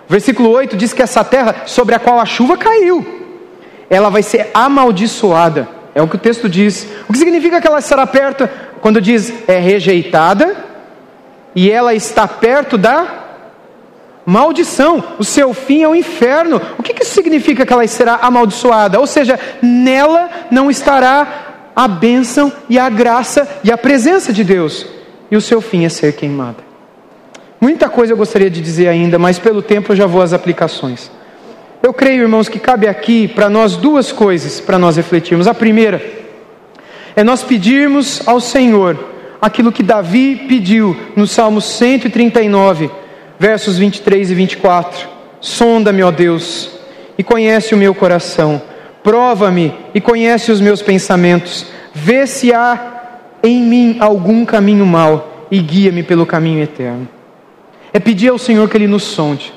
O 0.09 0.13
versículo 0.13 0.51
8 0.51 0.77
diz 0.77 0.93
que 0.93 1.03
essa 1.03 1.23
terra 1.23 1.63
sobre 1.67 1.95
a 1.95 1.99
qual 1.99 2.19
a 2.19 2.27
chuva 2.27 2.57
caiu, 2.57 3.07
ela 3.91 4.09
vai 4.09 4.23
ser 4.23 4.51
amaldiçoada. 4.55 5.69
É 5.95 6.03
o 6.03 6.09
que 6.09 6.17
o 6.17 6.19
texto 6.19 6.49
diz. 6.49 6.87
O 7.09 7.13
que 7.13 7.19
significa 7.19 7.61
que 7.61 7.67
ela 7.67 7.81
será 7.81 8.07
perto 8.07 8.49
quando 8.81 9.01
diz 9.01 9.33
é 9.49 9.59
rejeitada 9.59 10.57
e 11.55 11.71
ela 11.71 11.95
está 11.95 12.29
perto 12.29 12.79
da 12.79 13.18
maldição. 14.29 15.03
O 15.19 15.25
seu 15.25 15.55
fim 15.55 15.83
é 15.83 15.89
o 15.89 15.95
inferno. 15.95 16.61
O 16.79 16.83
que 16.83 17.03
isso 17.03 17.15
significa 17.15 17.65
que 17.65 17.73
ela 17.73 17.87
será 17.87 18.17
amaldiçoada? 18.17 19.01
Ou 19.01 19.07
seja, 19.07 19.41
nela 19.63 20.29
não 20.51 20.71
estará 20.71 21.71
a 21.75 21.89
bênção 21.89 22.53
e 22.69 22.79
a 22.79 22.91
graça 22.91 23.49
e 23.65 23.73
a 23.73 23.79
presença 23.79 24.31
de 24.31 24.45
Deus. 24.45 24.87
E 25.31 25.37
o 25.37 25.41
seu 25.41 25.63
fim 25.63 25.87
é 25.87 25.89
ser 25.89 26.13
queimada. 26.13 26.59
Muita 27.59 27.89
coisa 27.89 28.13
eu 28.13 28.19
gostaria 28.19 28.51
de 28.51 28.61
dizer 28.61 28.89
ainda, 28.89 29.19
mas 29.19 29.39
pelo 29.39 29.63
tempo 29.63 29.93
eu 29.93 29.97
já 29.97 30.07
vou 30.07 30.21
às 30.21 30.35
aplicações. 30.35 31.11
Eu 31.83 31.95
creio, 31.95 32.23
irmãos, 32.23 32.51
que 32.51 32.59
cabe 32.59 32.87
aqui 32.87 33.29
para 33.29 33.49
nós 33.49 33.77
duas 33.77 34.13
coisas 34.13 34.61
para 34.61 34.79
nós 34.79 34.97
refletirmos. 34.97 35.47
A 35.47 35.55
primeira 35.55 36.03
é 37.17 37.25
nós 37.25 37.43
pedirmos 37.43 38.21
ao 38.27 38.41
Senhor 38.41 38.99
aquilo 39.41 39.73
que 39.73 39.83
Davi 39.83 40.45
pediu 40.49 40.95
no 41.17 41.27
Salmo 41.27 41.63
139, 41.63 42.91
versos 43.39 43.79
23 43.79 44.31
e 44.31 44.35
24: 44.35 45.09
Sonda-me, 45.41 46.03
ó 46.03 46.11
Deus, 46.11 46.71
e 47.17 47.23
conhece 47.23 47.75
o 47.75 47.79
meu 47.79 47.95
coração, 47.95 48.61
prova-me 49.03 49.75
e 49.95 50.01
conhece 50.01 50.51
os 50.51 50.61
meus 50.61 50.83
pensamentos, 50.83 51.67
vê 51.95 52.27
se 52.27 52.53
há 52.53 52.95
em 53.43 53.63
mim 53.63 53.97
algum 54.01 54.45
caminho 54.45 54.85
mau 54.85 55.47
e 55.51 55.61
guia-me 55.61 56.03
pelo 56.03 56.27
caminho 56.27 56.63
eterno. 56.63 57.09
É 57.93 57.99
pedir 57.99 58.29
ao 58.29 58.39
Senhor 58.39 58.69
que 58.69 58.77
Ele 58.77 58.87
nos 58.87 59.05
sonde, 59.05 59.53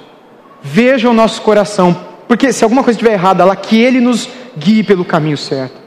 veja 0.61 1.09
o 1.09 1.13
nosso 1.13 1.41
coração, 1.41 1.95
porque 2.27 2.53
se 2.53 2.63
alguma 2.63 2.83
coisa 2.83 2.97
estiver 2.97 3.13
errada 3.13 3.43
lá, 3.43 3.55
que 3.55 3.81
Ele 3.81 3.99
nos 3.99 4.29
guie 4.57 4.83
pelo 4.83 5.03
caminho 5.03 5.37
certo. 5.37 5.80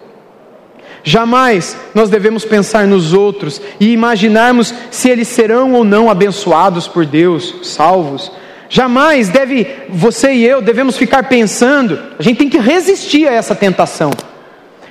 Jamais 1.06 1.76
nós 1.94 2.08
devemos 2.08 2.46
pensar 2.46 2.86
nos 2.86 3.12
outros 3.12 3.60
e 3.78 3.92
imaginarmos 3.92 4.72
se 4.90 5.10
eles 5.10 5.28
serão 5.28 5.74
ou 5.74 5.84
não 5.84 6.08
abençoados 6.08 6.88
por 6.88 7.04
Deus, 7.04 7.56
salvos. 7.62 8.32
Jamais 8.70 9.28
deve 9.28 9.66
você 9.90 10.32
e 10.32 10.44
eu 10.44 10.62
devemos 10.62 10.96
ficar 10.96 11.24
pensando, 11.24 11.98
a 12.18 12.22
gente 12.22 12.38
tem 12.38 12.48
que 12.48 12.58
resistir 12.58 13.28
a 13.28 13.34
essa 13.34 13.54
tentação. 13.54 14.10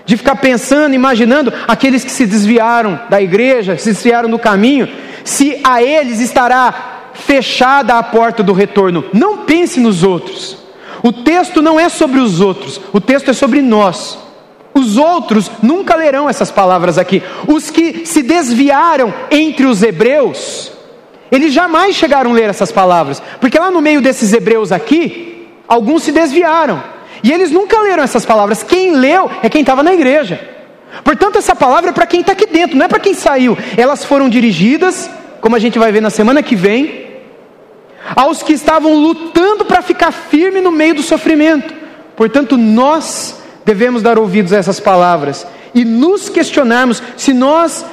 De 0.05 0.15
ficar 0.15 0.35
pensando, 0.35 0.93
imaginando 0.93 1.51
aqueles 1.67 2.03
que 2.03 2.11
se 2.11 2.27
desviaram 2.27 2.99
da 3.09 3.19
igreja, 3.19 3.75
se 3.75 3.91
desviaram 3.91 4.29
do 4.29 4.37
caminho, 4.37 4.87
se 5.23 5.59
a 5.63 5.81
eles 5.81 6.19
estará 6.19 7.09
fechada 7.13 7.95
a 7.95 8.03
porta 8.03 8.43
do 8.43 8.53
retorno. 8.53 9.05
Não 9.13 9.39
pense 9.39 9.79
nos 9.79 10.03
outros. 10.03 10.57
O 11.01 11.11
texto 11.11 11.61
não 11.61 11.79
é 11.79 11.89
sobre 11.89 12.19
os 12.19 12.39
outros, 12.39 12.79
o 12.91 13.01
texto 13.01 13.31
é 13.31 13.33
sobre 13.33 13.61
nós. 13.61 14.19
Os 14.73 14.97
outros 14.97 15.51
nunca 15.61 15.95
lerão 15.95 16.29
essas 16.29 16.49
palavras 16.49 16.97
aqui. 16.97 17.21
Os 17.47 17.69
que 17.69 18.05
se 18.05 18.23
desviaram 18.23 19.13
entre 19.29 19.65
os 19.65 19.83
hebreus, 19.83 20.71
eles 21.31 21.53
jamais 21.53 21.95
chegaram 21.95 22.31
a 22.31 22.33
ler 22.33 22.49
essas 22.49 22.71
palavras, 22.71 23.21
porque 23.39 23.59
lá 23.59 23.69
no 23.69 23.81
meio 23.81 24.01
desses 24.01 24.33
hebreus 24.33 24.71
aqui, 24.71 25.47
alguns 25.67 26.03
se 26.03 26.11
desviaram. 26.11 26.81
E 27.23 27.31
eles 27.31 27.51
nunca 27.51 27.79
leram 27.79 28.03
essas 28.03 28.25
palavras. 28.25 28.63
Quem 28.63 28.95
leu 28.95 29.29
é 29.41 29.49
quem 29.49 29.61
estava 29.61 29.81
na 29.81 29.93
igreja. 29.93 30.39
Portanto, 31.03 31.37
essa 31.37 31.55
palavra 31.55 31.91
é 31.91 31.93
para 31.93 32.05
quem 32.05 32.21
está 32.21 32.33
aqui 32.33 32.45
dentro, 32.45 32.77
não 32.77 32.85
é 32.85 32.89
para 32.89 32.99
quem 32.99 33.13
saiu. 33.13 33.57
Elas 33.77 34.03
foram 34.03 34.27
dirigidas, 34.27 35.09
como 35.39 35.55
a 35.55 35.59
gente 35.59 35.79
vai 35.79 35.91
ver 35.91 36.01
na 36.01 36.09
semana 36.09 36.43
que 36.43 36.55
vem, 36.55 37.07
aos 38.15 38.43
que 38.43 38.53
estavam 38.53 38.93
lutando 38.95 39.65
para 39.65 39.81
ficar 39.81 40.11
firme 40.11 40.61
no 40.61 40.71
meio 40.71 40.95
do 40.95 41.01
sofrimento. 41.01 41.73
Portanto, 42.15 42.57
nós 42.57 43.41
devemos 43.65 44.01
dar 44.01 44.19
ouvidos 44.19 44.53
a 44.53 44.57
essas 44.57 44.79
palavras 44.79 45.45
e 45.73 45.83
nos 45.83 46.29
questionarmos 46.29 47.01
se 47.17 47.33
nós 47.33 47.85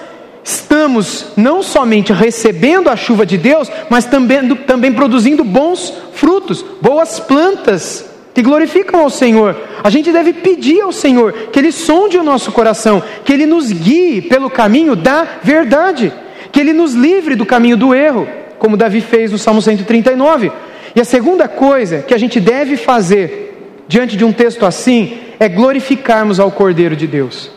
estamos 0.44 1.26
não 1.37 1.62
somente 1.62 2.12
recebendo 2.12 2.88
a 2.88 2.96
chuva 2.96 3.24
de 3.24 3.37
Deus, 3.37 3.70
mas 3.88 4.04
também, 4.04 4.54
também 4.56 4.92
produzindo 4.92 5.44
bons 5.44 5.92
frutos, 6.14 6.64
boas 6.80 7.20
plantas 7.20 8.04
que 8.35 8.42
glorificam 8.42 9.00
ao 9.00 9.11
Senhor. 9.11 9.56
A 9.83 9.90
gente 9.90 10.12
deve 10.12 10.33
pedir 10.33 10.80
ao 10.83 10.92
Senhor 10.92 11.33
que 11.52 11.59
Ele 11.59 11.72
sonde 11.72 12.18
o 12.18 12.22
nosso 12.22 12.52
coração, 12.52 13.02
que 13.24 13.33
Ele 13.33 13.46
nos 13.46 13.70
guie 13.72 14.22
pelo 14.22 14.50
caminho 14.50 14.94
da 14.94 15.26
verdade, 15.42 16.12
que 16.52 16.61
Ele 16.61 16.72
nos 16.72 16.94
livre 16.94 17.35
do 17.35 17.46
caminho 17.46 17.76
do 17.76 17.94
erro, 17.94 18.28
como 18.59 18.76
Davi 18.76 19.00
fez 19.00 19.33
no 19.33 19.38
Salmo 19.38 19.62
139. 19.62 20.52
E 20.94 21.00
a 21.00 21.04
segunda 21.04 21.48
coisa 21.48 22.02
que 22.02 22.14
a 22.14 22.18
gente 22.18 22.40
deve 22.40 22.76
fazer 22.76 23.85
diante 23.88 24.16
de 24.16 24.24
um 24.24 24.33
texto 24.33 24.66
assim 24.66 25.18
é 25.40 25.48
glorificarmos 25.48 26.38
ao 26.38 26.53
Cordeiro 26.53 26.94
de 26.94 27.07
Deus. 27.07 27.50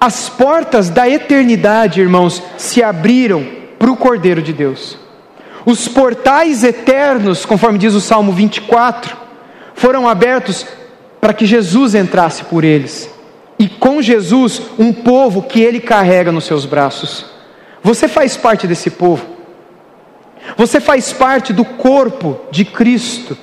As 0.00 0.30
portas 0.30 0.88
da 0.88 1.06
eternidade, 1.06 2.00
irmãos, 2.00 2.42
se 2.56 2.82
abriram 2.82 3.46
para 3.78 3.90
o 3.90 3.96
Cordeiro 3.96 4.40
de 4.40 4.54
Deus. 4.54 4.96
Os 5.66 5.86
portais 5.86 6.64
eternos, 6.64 7.44
conforme 7.44 7.78
diz 7.78 7.92
o 7.92 8.00
Salmo 8.00 8.32
24, 8.32 9.14
foram 9.74 10.08
abertos 10.08 10.66
para 11.20 11.34
que 11.34 11.44
Jesus 11.44 11.94
entrasse 11.94 12.44
por 12.44 12.64
eles. 12.64 13.10
E 13.58 13.68
com 13.68 14.00
Jesus, 14.00 14.62
um 14.78 14.90
povo 14.90 15.42
que 15.42 15.60
ele 15.60 15.80
carrega 15.80 16.32
nos 16.32 16.44
seus 16.44 16.64
braços. 16.64 17.26
Você 17.82 18.08
faz 18.08 18.34
parte 18.36 18.66
desse 18.66 18.88
povo. 18.88 19.26
Você 20.56 20.80
faz 20.80 21.12
parte 21.12 21.52
do 21.52 21.64
corpo 21.64 22.40
de 22.50 22.64
Cristo. 22.64 23.36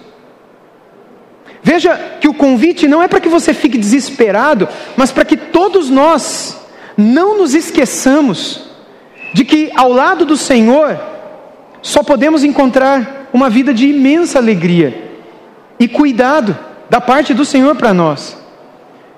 Veja 1.65 1.97
que 2.21 2.27
o 2.27 2.33
convite 2.35 2.87
não 2.87 3.01
é 3.01 3.07
para 3.07 3.19
que 3.19 3.27
você 3.27 3.51
fique 3.51 3.75
desesperado, 3.75 4.69
mas 4.95 5.11
para 5.11 5.25
que 5.25 5.35
todos 5.35 5.89
nós 5.89 6.63
não 6.95 7.39
nos 7.39 7.55
esqueçamos 7.55 8.69
de 9.33 9.43
que 9.43 9.71
ao 9.75 9.91
lado 9.91 10.27
do 10.27 10.37
Senhor 10.37 10.95
só 11.81 12.03
podemos 12.03 12.43
encontrar 12.43 13.29
uma 13.33 13.49
vida 13.49 13.73
de 13.73 13.87
imensa 13.87 14.37
alegria 14.37 15.09
e 15.79 15.87
cuidado 15.87 16.55
da 16.87 17.01
parte 17.01 17.33
do 17.33 17.43
Senhor 17.43 17.75
para 17.75 17.95
nós. 17.95 18.37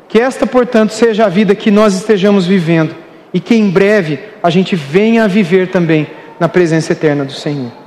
Que 0.07 0.17
esta, 0.17 0.47
portanto, 0.47 0.93
seja 0.93 1.25
a 1.25 1.29
vida 1.29 1.53
que 1.53 1.69
nós 1.69 1.95
estejamos 1.95 2.45
vivendo 2.45 2.95
e 3.33 3.41
que 3.41 3.55
em 3.55 3.69
breve 3.69 4.19
a 4.41 4.49
gente 4.49 4.73
venha 4.73 5.25
a 5.25 5.27
viver 5.27 5.69
também 5.69 6.07
na 6.39 6.47
presença 6.47 6.93
eterna 6.93 7.25
do 7.25 7.33
Senhor. 7.33 7.86